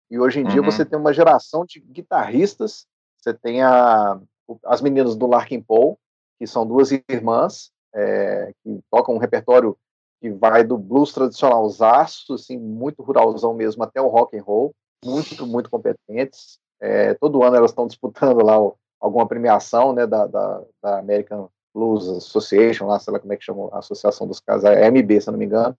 E 0.09 0.19
hoje 0.19 0.39
em 0.39 0.43
uhum. 0.43 0.49
dia 0.49 0.61
você 0.61 0.85
tem 0.85 0.97
uma 0.97 1.13
geração 1.13 1.65
de 1.65 1.79
guitarristas, 1.79 2.85
você 3.17 3.33
tem 3.33 3.61
a, 3.61 4.19
as 4.65 4.81
meninas 4.81 5.15
do 5.15 5.27
Larkin 5.27 5.61
Paul, 5.61 5.97
que 6.37 6.45
são 6.45 6.65
duas 6.65 6.91
irmãs 6.91 7.71
é, 7.93 8.53
que 8.63 8.79
tocam 8.91 9.15
um 9.15 9.19
repertório 9.19 9.77
que 10.19 10.29
vai 10.29 10.63
do 10.63 10.77
blues 10.77 11.13
tradicional 11.13 11.67
zaço, 11.69 12.33
assim, 12.33 12.57
muito 12.57 13.03
ruralzão 13.03 13.53
mesmo, 13.53 13.83
até 13.83 14.01
o 14.01 14.07
rock 14.07 14.37
and 14.37 14.43
roll, 14.43 14.73
muito, 15.03 15.45
muito 15.45 15.69
competentes. 15.69 16.59
É, 16.79 17.13
todo 17.15 17.43
ano 17.43 17.55
elas 17.55 17.71
estão 17.71 17.87
disputando 17.87 18.43
lá 18.43 18.59
o, 18.59 18.75
alguma 18.99 19.27
premiação 19.27 19.93
né, 19.93 20.07
da, 20.07 20.25
da, 20.25 20.63
da 20.81 20.99
American 20.99 21.49
Blues 21.73 22.07
Association, 22.07 22.85
lá, 22.85 22.99
sei 22.99 23.11
lá 23.11 23.19
como 23.19 23.33
é 23.33 23.37
que 23.37 23.43
chama, 23.43 23.69
a 23.73 23.79
Associação 23.79 24.27
dos 24.27 24.39
Casais, 24.39 24.77
é 24.77 24.89
MB, 24.89 25.19
se 25.19 25.29
não 25.29 25.37
me 25.37 25.45
engano. 25.45 25.77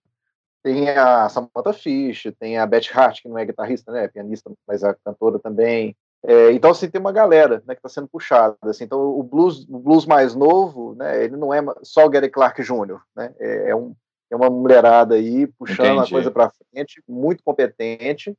Tem 0.65 0.89
a 0.89 1.29
Samantha 1.29 1.75
Fish, 1.75 2.33
tem 2.41 2.57
a 2.57 2.65
Beth 2.65 2.89
Hart, 2.91 3.21
que 3.21 3.29
não 3.29 3.37
é 3.37 3.45
guitarrista, 3.45 3.93
né, 3.93 4.05
é 4.05 4.09
pianista, 4.09 4.51
mas 4.67 4.83
é 4.83 4.97
cantora 5.05 5.39
também. 5.39 5.95
É, 6.27 6.53
então, 6.53 6.71
assim, 6.71 6.89
tem 6.89 6.99
uma 6.99 7.13
galera 7.13 7.63
né, 7.67 7.75
que 7.75 7.81
está 7.81 7.89
sendo 7.91 8.09
puxada. 8.09 8.57
Assim, 8.63 8.85
então, 8.85 8.99
o 8.99 9.23
blues, 9.23 9.67
o 9.69 9.79
blues 9.79 10.07
mais 10.07 10.35
novo, 10.35 10.95
né, 10.95 11.23
ele 11.23 11.37
não 11.37 11.53
é 11.53 11.63
só 11.83 12.07
o 12.07 12.09
Gary 12.09 12.31
Clark 12.31 12.63
Jr., 12.63 12.99
né, 13.15 13.35
é, 13.39 13.71
é, 13.73 13.77
um, 13.77 13.95
é 14.31 14.35
uma 14.35 14.49
mulherada 14.49 15.17
aí 15.17 15.47
puxando 15.47 15.99
Entendi. 15.99 16.09
a 16.09 16.11
coisa 16.11 16.31
para 16.31 16.51
frente, 16.73 17.03
muito 17.07 17.45
competente, 17.45 18.35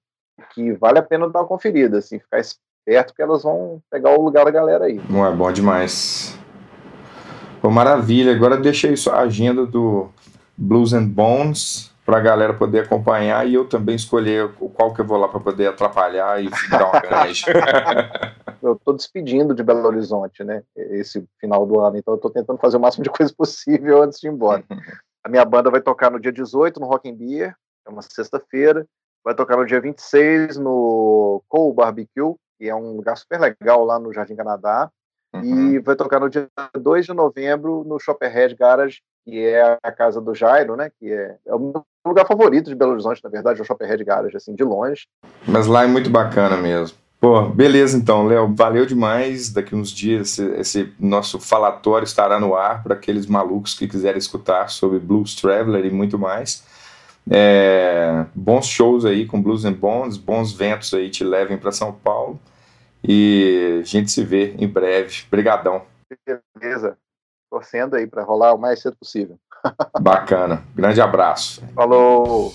que 0.51 0.73
vale 0.73 0.97
a 0.97 1.03
pena 1.03 1.29
dar 1.29 1.41
uma 1.41 1.47
conferida, 1.47 1.99
assim, 1.99 2.17
ficar 2.17 2.39
esperto 2.39 3.13
que 3.13 3.21
elas 3.21 3.43
vão 3.43 3.79
pegar 3.91 4.17
o 4.17 4.21
lugar 4.23 4.45
da 4.45 4.51
galera 4.51 4.85
aí. 4.85 4.99
Não 5.07 5.23
é 5.23 5.31
bom 5.31 5.51
demais. 5.51 6.35
Pô, 7.61 7.69
maravilha. 7.69 8.35
Agora 8.35 8.57
deixa 8.57 8.87
isso 8.87 9.11
a 9.11 9.19
agenda 9.19 9.63
do 9.63 10.09
Blues 10.57 10.91
and 10.91 11.07
Bones 11.07 11.94
para 12.05 12.17
a 12.17 12.21
galera 12.21 12.53
poder 12.53 12.85
acompanhar 12.85 13.47
e 13.47 13.55
eu 13.55 13.67
também 13.67 13.95
escolher 13.95 14.53
qual 14.75 14.93
que 14.93 15.01
eu 15.01 15.05
vou 15.05 15.17
lá 15.17 15.27
para 15.27 15.39
poder 15.39 15.67
atrapalhar 15.67 16.41
e 16.41 16.49
dar 16.69 16.91
uma 16.91 17.01
canja. 17.01 17.47
eu 18.61 18.73
estou 18.73 18.93
despedindo 18.93 19.55
de 19.55 19.63
Belo 19.63 19.85
Horizonte, 19.87 20.43
né? 20.43 20.61
Esse 20.75 21.27
final 21.39 21.65
do 21.65 21.79
ano, 21.79 21.97
então 21.97 22.13
eu 22.13 22.17
estou 22.17 22.29
tentando 22.29 22.59
fazer 22.59 22.77
o 22.77 22.79
máximo 22.79 23.03
de 23.03 23.09
coisa 23.09 23.33
possível 23.35 24.03
antes 24.03 24.19
de 24.19 24.27
ir 24.27 24.31
embora. 24.31 24.63
A 25.23 25.29
minha 25.29 25.43
banda 25.43 25.71
vai 25.71 25.81
tocar 25.81 26.11
no 26.11 26.19
dia 26.19 26.31
18 26.31 26.79
no 26.79 26.85
Rock 26.85 27.09
and 27.09 27.15
Beer, 27.15 27.55
é 27.87 27.89
uma 27.89 28.03
sexta-feira. 28.03 28.85
Vai 29.23 29.33
tocar 29.33 29.57
no 29.57 29.65
dia 29.65 29.81
26 29.81 30.57
no 30.57 31.41
Coal 31.47 31.73
Barbecue, 31.73 32.35
que 32.59 32.69
é 32.69 32.75
um 32.75 32.97
lugar 32.97 33.17
super 33.17 33.39
legal 33.39 33.83
lá 33.83 33.97
no 33.97 34.13
Jardim 34.13 34.35
Canadá. 34.35 34.91
Uhum. 35.43 35.71
E 35.73 35.79
vai 35.79 35.95
tocar 35.95 36.19
no 36.19 36.29
dia 36.29 36.47
2 36.77 37.05
de 37.05 37.13
novembro 37.13 37.83
no 37.85 37.99
Shopperhead 37.99 38.55
Garage, 38.55 39.01
que 39.23 39.39
é 39.39 39.77
a 39.81 39.91
casa 39.91 40.21
do 40.21 40.33
Jairo, 40.35 40.75
né? 40.75 40.89
Que 40.99 41.11
é, 41.11 41.35
é 41.47 41.55
o 41.55 41.59
meu 41.59 41.83
lugar 42.05 42.27
favorito 42.27 42.69
de 42.69 42.75
Belo 42.75 42.91
Horizonte, 42.91 43.23
na 43.23 43.29
verdade, 43.29 43.59
é 43.59 43.63
o 43.63 43.65
Shopperhead 43.65 44.03
Garage, 44.03 44.37
assim, 44.37 44.53
de 44.53 44.63
longe. 44.63 45.07
Mas 45.47 45.67
lá 45.67 45.83
é 45.83 45.87
muito 45.87 46.09
bacana 46.09 46.55
mesmo. 46.57 46.97
Pô, 47.19 47.41
beleza 47.41 47.97
então, 47.97 48.27
Léo, 48.27 48.53
valeu 48.53 48.85
demais. 48.85 49.51
Daqui 49.51 49.75
uns 49.75 49.89
dias 49.89 50.37
esse, 50.37 50.45
esse 50.59 50.93
nosso 50.99 51.39
falatório 51.39 52.05
estará 52.05 52.39
no 52.39 52.55
ar 52.55 52.83
para 52.83 52.93
aqueles 52.93 53.25
malucos 53.25 53.73
que 53.73 53.87
quiserem 53.87 54.19
escutar 54.19 54.69
sobre 54.69 54.99
Blues 54.99 55.33
Traveler 55.33 55.85
e 55.85 55.89
muito 55.89 56.19
mais. 56.19 56.63
É, 57.27 58.25
bons 58.35 58.67
shows 58.67 59.05
aí 59.05 59.25
com 59.25 59.41
Blues 59.41 59.65
and 59.65 59.73
Bones, 59.73 60.17
bons 60.17 60.53
ventos 60.53 60.93
aí 60.93 61.09
te 61.09 61.23
levem 61.23 61.57
para 61.57 61.71
São 61.71 61.91
Paulo. 61.91 62.39
E 63.07 63.79
a 63.81 63.85
gente 63.85 64.11
se 64.11 64.23
vê 64.23 64.55
em 64.57 64.67
breve. 64.67 65.23
Obrigadão. 65.27 65.85
Beleza 66.57 66.97
torcendo 67.55 67.95
aí 67.95 68.05
para 68.05 68.23
rolar 68.23 68.53
o 68.53 68.57
mais 68.57 68.81
cedo 68.81 68.97
possível. 68.97 69.37
Bacana. 70.01 70.61
Grande 70.75 70.99
abraço. 70.99 71.63
Falou. 71.73 72.53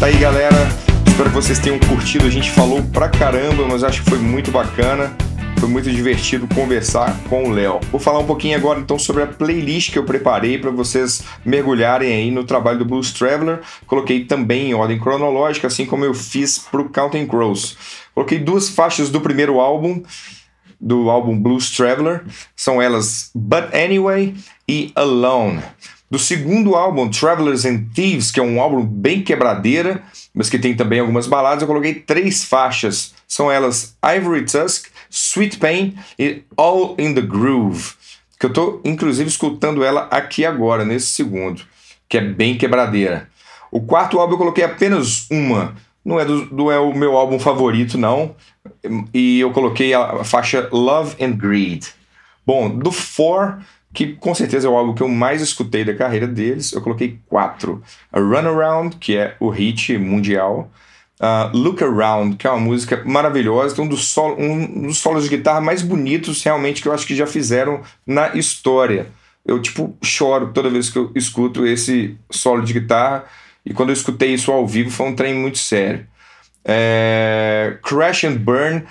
Tá 0.00 0.06
aí, 0.06 0.18
galera. 0.18 0.56
Espero 1.06 1.28
que 1.28 1.34
vocês 1.34 1.58
tenham 1.58 1.78
curtido. 1.78 2.26
A 2.26 2.30
gente 2.30 2.50
falou 2.50 2.82
pra 2.92 3.10
caramba, 3.10 3.66
mas 3.68 3.84
acho 3.84 4.02
que 4.02 4.08
foi 4.08 4.18
muito 4.18 4.50
bacana. 4.50 5.14
Foi 5.62 5.70
muito 5.70 5.92
divertido 5.92 6.48
conversar 6.52 7.16
com 7.28 7.44
o 7.44 7.50
Léo. 7.50 7.78
Vou 7.92 8.00
falar 8.00 8.18
um 8.18 8.26
pouquinho 8.26 8.56
agora 8.56 8.80
então 8.80 8.98
sobre 8.98 9.22
a 9.22 9.28
playlist 9.28 9.92
que 9.92 9.98
eu 10.00 10.02
preparei 10.02 10.58
para 10.58 10.72
vocês 10.72 11.22
mergulharem 11.44 12.12
aí 12.12 12.32
no 12.32 12.42
trabalho 12.42 12.80
do 12.80 12.84
Blues 12.84 13.12
Traveler. 13.12 13.60
Coloquei 13.86 14.24
também 14.24 14.70
em 14.70 14.74
ordem 14.74 14.98
cronológica, 14.98 15.68
assim 15.68 15.86
como 15.86 16.04
eu 16.04 16.14
fiz 16.14 16.58
pro 16.58 16.88
Counting 16.88 17.28
Crows. 17.28 17.76
Coloquei 18.12 18.40
duas 18.40 18.70
faixas 18.70 19.08
do 19.08 19.20
primeiro 19.20 19.60
álbum 19.60 20.02
do 20.80 21.08
álbum 21.08 21.38
Blues 21.38 21.70
Traveler, 21.70 22.24
são 22.56 22.82
elas 22.82 23.30
But 23.32 23.72
Anyway 23.72 24.34
e 24.68 24.90
Alone. 24.96 25.62
Do 26.10 26.18
segundo 26.18 26.74
álbum, 26.74 27.08
Travelers 27.08 27.64
and 27.64 27.84
Thieves, 27.94 28.32
que 28.32 28.40
é 28.40 28.42
um 28.42 28.60
álbum 28.60 28.84
bem 28.84 29.22
quebradeira, 29.22 30.02
mas 30.34 30.48
que 30.48 30.58
tem 30.58 30.74
também 30.74 31.00
algumas 31.00 31.26
baladas, 31.26 31.62
eu 31.62 31.68
coloquei 31.68 31.94
três 31.94 32.44
faixas. 32.44 33.14
São 33.26 33.50
elas 33.50 33.96
Ivory 34.04 34.44
Tusk, 34.44 34.86
Sweet 35.10 35.58
Pain 35.58 35.94
e 36.18 36.42
All 36.56 36.94
in 36.98 37.14
the 37.14 37.20
Groove, 37.20 37.92
que 38.38 38.46
eu 38.46 38.48
estou 38.48 38.80
inclusive 38.84 39.28
escutando 39.28 39.84
ela 39.84 40.08
aqui 40.10 40.44
agora, 40.44 40.84
nesse 40.84 41.08
segundo, 41.08 41.62
que 42.08 42.16
é 42.16 42.20
bem 42.20 42.56
quebradeira. 42.56 43.28
O 43.70 43.80
quarto 43.80 44.18
álbum 44.18 44.34
eu 44.34 44.38
coloquei 44.38 44.64
apenas 44.64 45.26
uma, 45.30 45.74
não 46.04 46.18
é, 46.18 46.24
do, 46.24 46.54
não 46.54 46.70
é 46.70 46.78
o 46.78 46.94
meu 46.94 47.16
álbum 47.16 47.38
favorito, 47.38 47.96
não. 47.96 48.34
E 49.14 49.40
eu 49.40 49.50
coloquei 49.50 49.94
a 49.94 50.24
faixa 50.24 50.68
Love 50.72 51.22
and 51.22 51.32
Greed. 51.32 51.86
Bom, 52.44 52.68
do 52.68 52.90
Four, 52.90 53.58
que 53.92 54.14
com 54.14 54.34
certeza 54.34 54.66
é 54.66 54.70
o 54.70 54.76
álbum 54.76 54.94
que 54.94 55.02
eu 55.02 55.08
mais 55.08 55.42
escutei 55.42 55.84
da 55.84 55.94
carreira 55.94 56.26
deles, 56.26 56.72
eu 56.72 56.80
coloquei 56.80 57.18
quatro. 57.28 57.82
A 58.12 58.18
Runaround, 58.18 58.96
que 58.96 59.16
é 59.16 59.36
o 59.38 59.50
hit 59.50 59.96
mundial. 59.98 60.70
Uh, 61.20 61.56
Look 61.56 61.82
Around, 61.84 62.36
que 62.36 62.48
é 62.48 62.50
uma 62.50 62.58
música 62.58 63.00
maravilhosa, 63.04 63.80
um 63.80 63.86
dos, 63.86 64.08
solo, 64.08 64.36
um 64.40 64.88
dos 64.88 64.98
solos 64.98 65.24
de 65.24 65.36
guitarra 65.36 65.60
mais 65.60 65.80
bonitos 65.80 66.42
realmente 66.42 66.82
que 66.82 66.88
eu 66.88 66.92
acho 66.92 67.06
que 67.06 67.14
já 67.14 67.26
fizeram 67.26 67.80
na 68.04 68.34
história. 68.34 69.06
Eu, 69.46 69.60
tipo, 69.60 69.96
choro 70.02 70.52
toda 70.52 70.68
vez 70.68 70.90
que 70.90 70.98
eu 70.98 71.12
escuto 71.14 71.64
esse 71.64 72.16
solo 72.28 72.62
de 72.62 72.72
guitarra 72.72 73.24
e 73.64 73.72
quando 73.72 73.90
eu 73.90 73.94
escutei 73.94 74.34
isso 74.34 74.50
ao 74.50 74.66
vivo, 74.66 74.90
foi 74.90 75.06
um 75.06 75.14
trem 75.14 75.34
muito 75.34 75.58
sério. 75.58 76.06
É... 76.64 77.76
Crash 77.82 78.24
and 78.24 78.36
Burn, 78.36 78.84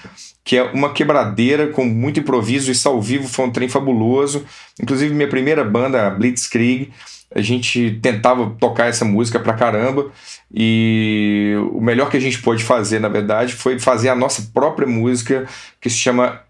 que 0.44 0.58
é 0.58 0.64
uma 0.64 0.92
quebradeira 0.92 1.68
com 1.68 1.86
muito 1.86 2.20
improviso, 2.20 2.72
isso 2.72 2.88
ao 2.88 3.02
vivo 3.02 3.28
foi 3.28 3.46
um 3.46 3.52
trem 3.52 3.70
fabuloso. 3.70 4.46
Inclusive, 4.82 5.14
minha 5.14 5.30
primeira 5.30 5.64
banda, 5.64 6.10
Blitzkrieg, 6.10 6.92
a 7.34 7.42
gente 7.42 8.00
tentava 8.02 8.50
tocar 8.60 8.88
essa 8.88 9.06
música 9.06 9.40
pra 9.40 9.54
caramba 9.54 10.12
e 10.54 11.54
o 11.72 11.80
melhor 11.80 12.10
que 12.10 12.18
a 12.18 12.20
gente 12.20 12.42
pôde 12.42 12.64
fazer, 12.64 13.00
na 13.00 13.08
verdade, 13.08 13.54
foi 13.54 13.80
fazer 13.80 14.10
a 14.10 14.16
nossa 14.16 14.50
própria 14.54 14.88
música 14.88 15.48
que 15.80 15.90
se 15.90 15.98
chama. 15.98 16.42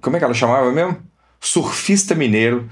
Como 0.00 0.14
é 0.14 0.18
que 0.18 0.24
ela 0.24 0.34
chamava 0.34 0.70
mesmo? 0.70 0.98
Surfista 1.40 2.14
Mineiro 2.14 2.68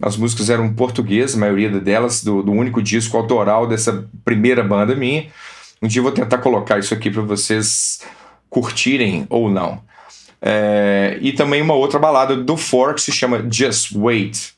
as 0.00 0.16
músicas 0.16 0.50
eram 0.50 0.72
portuguesas, 0.72 1.36
a 1.36 1.40
maioria 1.40 1.68
delas, 1.80 2.22
do, 2.22 2.42
do 2.42 2.52
único 2.52 2.82
disco 2.82 3.16
autoral 3.16 3.66
dessa 3.66 4.08
primeira 4.24 4.62
banda 4.62 4.94
minha. 4.94 5.26
Um 5.82 5.88
dia 5.88 5.98
eu 5.98 6.04
vou 6.04 6.12
tentar 6.12 6.38
colocar 6.38 6.78
isso 6.78 6.94
aqui 6.94 7.10
para 7.10 7.22
vocês 7.22 8.00
curtirem 8.48 9.26
ou 9.28 9.50
não. 9.50 9.82
É, 10.42 11.18
e 11.20 11.32
também 11.32 11.60
uma 11.60 11.74
outra 11.74 11.98
balada 11.98 12.36
do 12.36 12.56
Four 12.56 12.94
que 12.94 13.02
se 13.02 13.12
chama 13.12 13.46
Just 13.50 13.92
Wait. 13.94 14.54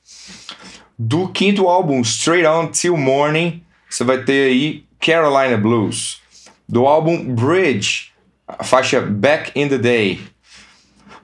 Do 0.98 1.28
quinto 1.28 1.68
álbum, 1.68 2.00
Straight 2.02 2.46
On 2.46 2.68
Till 2.68 2.96
Morning, 2.96 3.62
você 3.88 4.04
vai 4.04 4.22
ter 4.22 4.48
aí 4.48 4.84
Carolina 5.00 5.56
Blues. 5.56 6.20
Do 6.68 6.86
álbum 6.86 7.34
Bridge, 7.34 8.12
a 8.46 8.62
faixa 8.62 9.00
Back 9.00 9.52
in 9.58 9.68
the 9.68 9.78
Day 9.78 10.32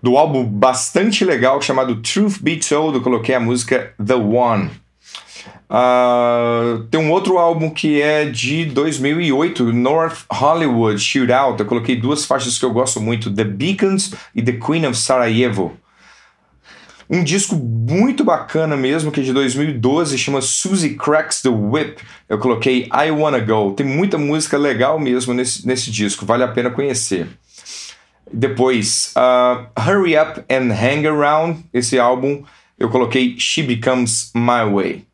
do 0.03 0.17
álbum 0.17 0.45
bastante 0.45 1.25
legal 1.25 1.61
chamado 1.61 2.01
Truth 2.01 2.39
Be 2.41 2.57
Told, 2.57 2.97
eu 2.97 3.03
coloquei 3.03 3.35
a 3.35 3.41
música 3.41 3.93
The 4.05 4.15
One. 4.15 4.71
Uh, 5.71 6.85
tem 6.85 6.99
um 6.99 7.11
outro 7.11 7.37
álbum 7.37 7.69
que 7.69 8.01
é 8.01 8.25
de 8.25 8.65
2008, 8.65 9.73
North 9.73 10.25
Hollywood 10.31 10.99
Shootout. 10.99 11.61
Eu 11.61 11.67
coloquei 11.67 11.97
duas 11.97 12.25
faixas 12.25 12.59
que 12.59 12.65
eu 12.65 12.73
gosto 12.73 13.01
muito, 13.01 13.31
The 13.33 13.45
Beacons 13.45 14.13
e 14.35 14.43
The 14.43 14.53
Queen 14.53 14.87
of 14.87 14.97
Sarajevo. 14.97 15.77
Um 17.11 17.25
disco 17.25 17.57
muito 17.57 18.23
bacana 18.23 18.77
mesmo, 18.77 19.11
que 19.11 19.21
é 19.21 19.23
de 19.23 19.33
2012, 19.33 20.19
chama 20.19 20.43
Susie 20.43 20.95
Cracks 20.95 21.41
the 21.41 21.49
Whip. 21.49 22.03
Eu 22.29 22.39
coloquei 22.39 22.87
I 22.93 23.11
Wanna 23.11 23.39
Go. 23.39 23.73
Tem 23.73 23.87
muita 23.87 24.19
música 24.19 24.59
legal 24.59 24.99
mesmo 24.99 25.33
nesse, 25.33 25.67
nesse 25.67 25.91
disco, 25.91 26.27
vale 26.27 26.45
a 26.45 26.49
pena 26.49 26.71
conhecer. 26.71 27.27
Depois, 28.31 29.15
uh, 29.17 29.67
Hurry 29.81 30.19
Up 30.19 30.45
and 30.51 30.71
Hang 30.71 31.07
Around, 31.07 31.65
esse 31.73 31.99
álbum, 31.99 32.45
eu 32.79 32.91
coloquei 32.91 33.37
She 33.39 33.63
Becomes 33.63 34.31
My 34.35 34.71
Way. 34.71 35.09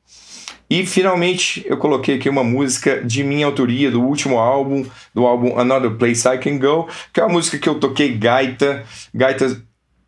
E 0.74 0.84
finalmente 0.84 1.64
eu 1.68 1.76
coloquei 1.76 2.16
aqui 2.16 2.28
uma 2.28 2.42
música 2.42 3.00
de 3.04 3.22
minha 3.22 3.46
autoria 3.46 3.92
do 3.92 4.02
último 4.02 4.40
álbum, 4.40 4.84
do 5.14 5.24
álbum 5.24 5.56
Another 5.56 5.92
Place 5.92 6.26
I 6.26 6.36
Can 6.36 6.58
Go, 6.58 6.88
que 7.12 7.20
é 7.20 7.22
uma 7.22 7.32
música 7.32 7.56
que 7.56 7.68
eu 7.68 7.76
toquei 7.76 8.18
gaita. 8.18 8.82
Gaita 9.14 9.62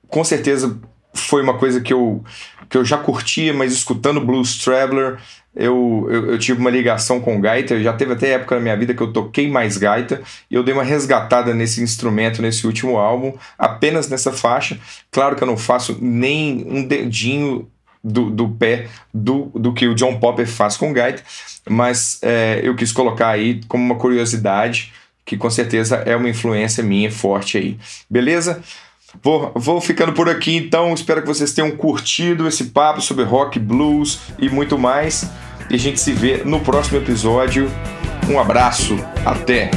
com 0.09 0.25
certeza 0.25 0.77
foi 1.15 1.41
uma 1.41 1.57
coisa 1.57 1.81
que 1.81 1.93
eu, 1.93 2.25
que 2.69 2.77
eu 2.77 2.85
já 2.85 2.99
curtia, 2.99 3.55
mas 3.55 3.73
escutando 3.73 4.21
Blues 4.21 4.59
Traveler 4.59 5.19
eu, 5.55 6.09
eu, 6.11 6.33
eu, 6.33 6.39
tive 6.39 6.59
uma 6.59 6.69
ligação 6.69 7.21
com 7.21 7.41
gaita, 7.41 7.81
já 7.81 7.93
teve 7.93 8.15
até 8.15 8.31
época 8.31 8.57
na 8.57 8.61
minha 8.61 8.77
vida 8.77 8.93
que 8.93 9.01
eu 9.01 9.13
toquei 9.13 9.49
mais 9.49 9.79
gaita, 9.79 10.21
e 10.51 10.55
eu 10.57 10.65
dei 10.65 10.75
uma 10.75 10.83
resgatada 10.83 11.55
nesse 11.55 11.81
instrumento 11.81 12.43
nesse 12.43 12.67
último 12.67 12.99
álbum, 12.99 13.33
apenas 13.57 14.09
nessa 14.09 14.33
faixa. 14.33 14.81
Claro 15.13 15.37
que 15.37 15.45
eu 15.45 15.47
não 15.47 15.57
faço 15.57 15.97
nem 16.01 16.67
um 16.69 16.85
dedinho 16.85 17.71
do, 18.07 18.31
do 18.31 18.49
pé 18.49 18.87
do, 19.13 19.51
do 19.55 19.73
que 19.73 19.89
o 19.89 19.95
John 19.95 20.19
Popper 20.19 20.47
faz 20.47 20.77
com 20.77 20.91
o 20.91 20.93
gaita, 20.93 21.23
mas 21.69 22.19
é, 22.23 22.61
eu 22.63 22.77
quis 22.77 22.93
colocar 22.93 23.31
aí 23.31 23.61
como 23.67 23.85
uma 23.85 23.97
curiosidade, 23.97 24.93
que 25.25 25.37
com 25.37 25.51
certeza 25.51 25.97
é 25.97 26.15
uma 26.15 26.29
influência 26.29 26.85
minha 26.85 27.11
forte 27.11 27.59
aí. 27.59 27.77
Beleza? 28.09 28.63
Vou, 29.23 29.51
vou 29.55 29.81
ficando 29.81 30.13
por 30.13 30.29
aqui 30.29 30.57
então, 30.57 30.95
espero 30.95 31.23
que 31.23 31.29
vocês 31.29 31.53
tenham 31.53 31.71
curtido 31.73 32.47
esse 32.47 32.67
papo 32.67 33.01
sobre 33.01 33.25
rock, 33.25 33.59
blues 33.59 34.21
e 34.39 34.49
muito 34.49 34.79
mais. 34.79 35.29
E 35.69 35.75
a 35.75 35.79
gente 35.79 35.99
se 35.99 36.13
vê 36.13 36.43
no 36.45 36.61
próximo 36.61 36.99
episódio. 36.99 37.69
Um 38.29 38.39
abraço, 38.39 38.97
até! 39.25 39.71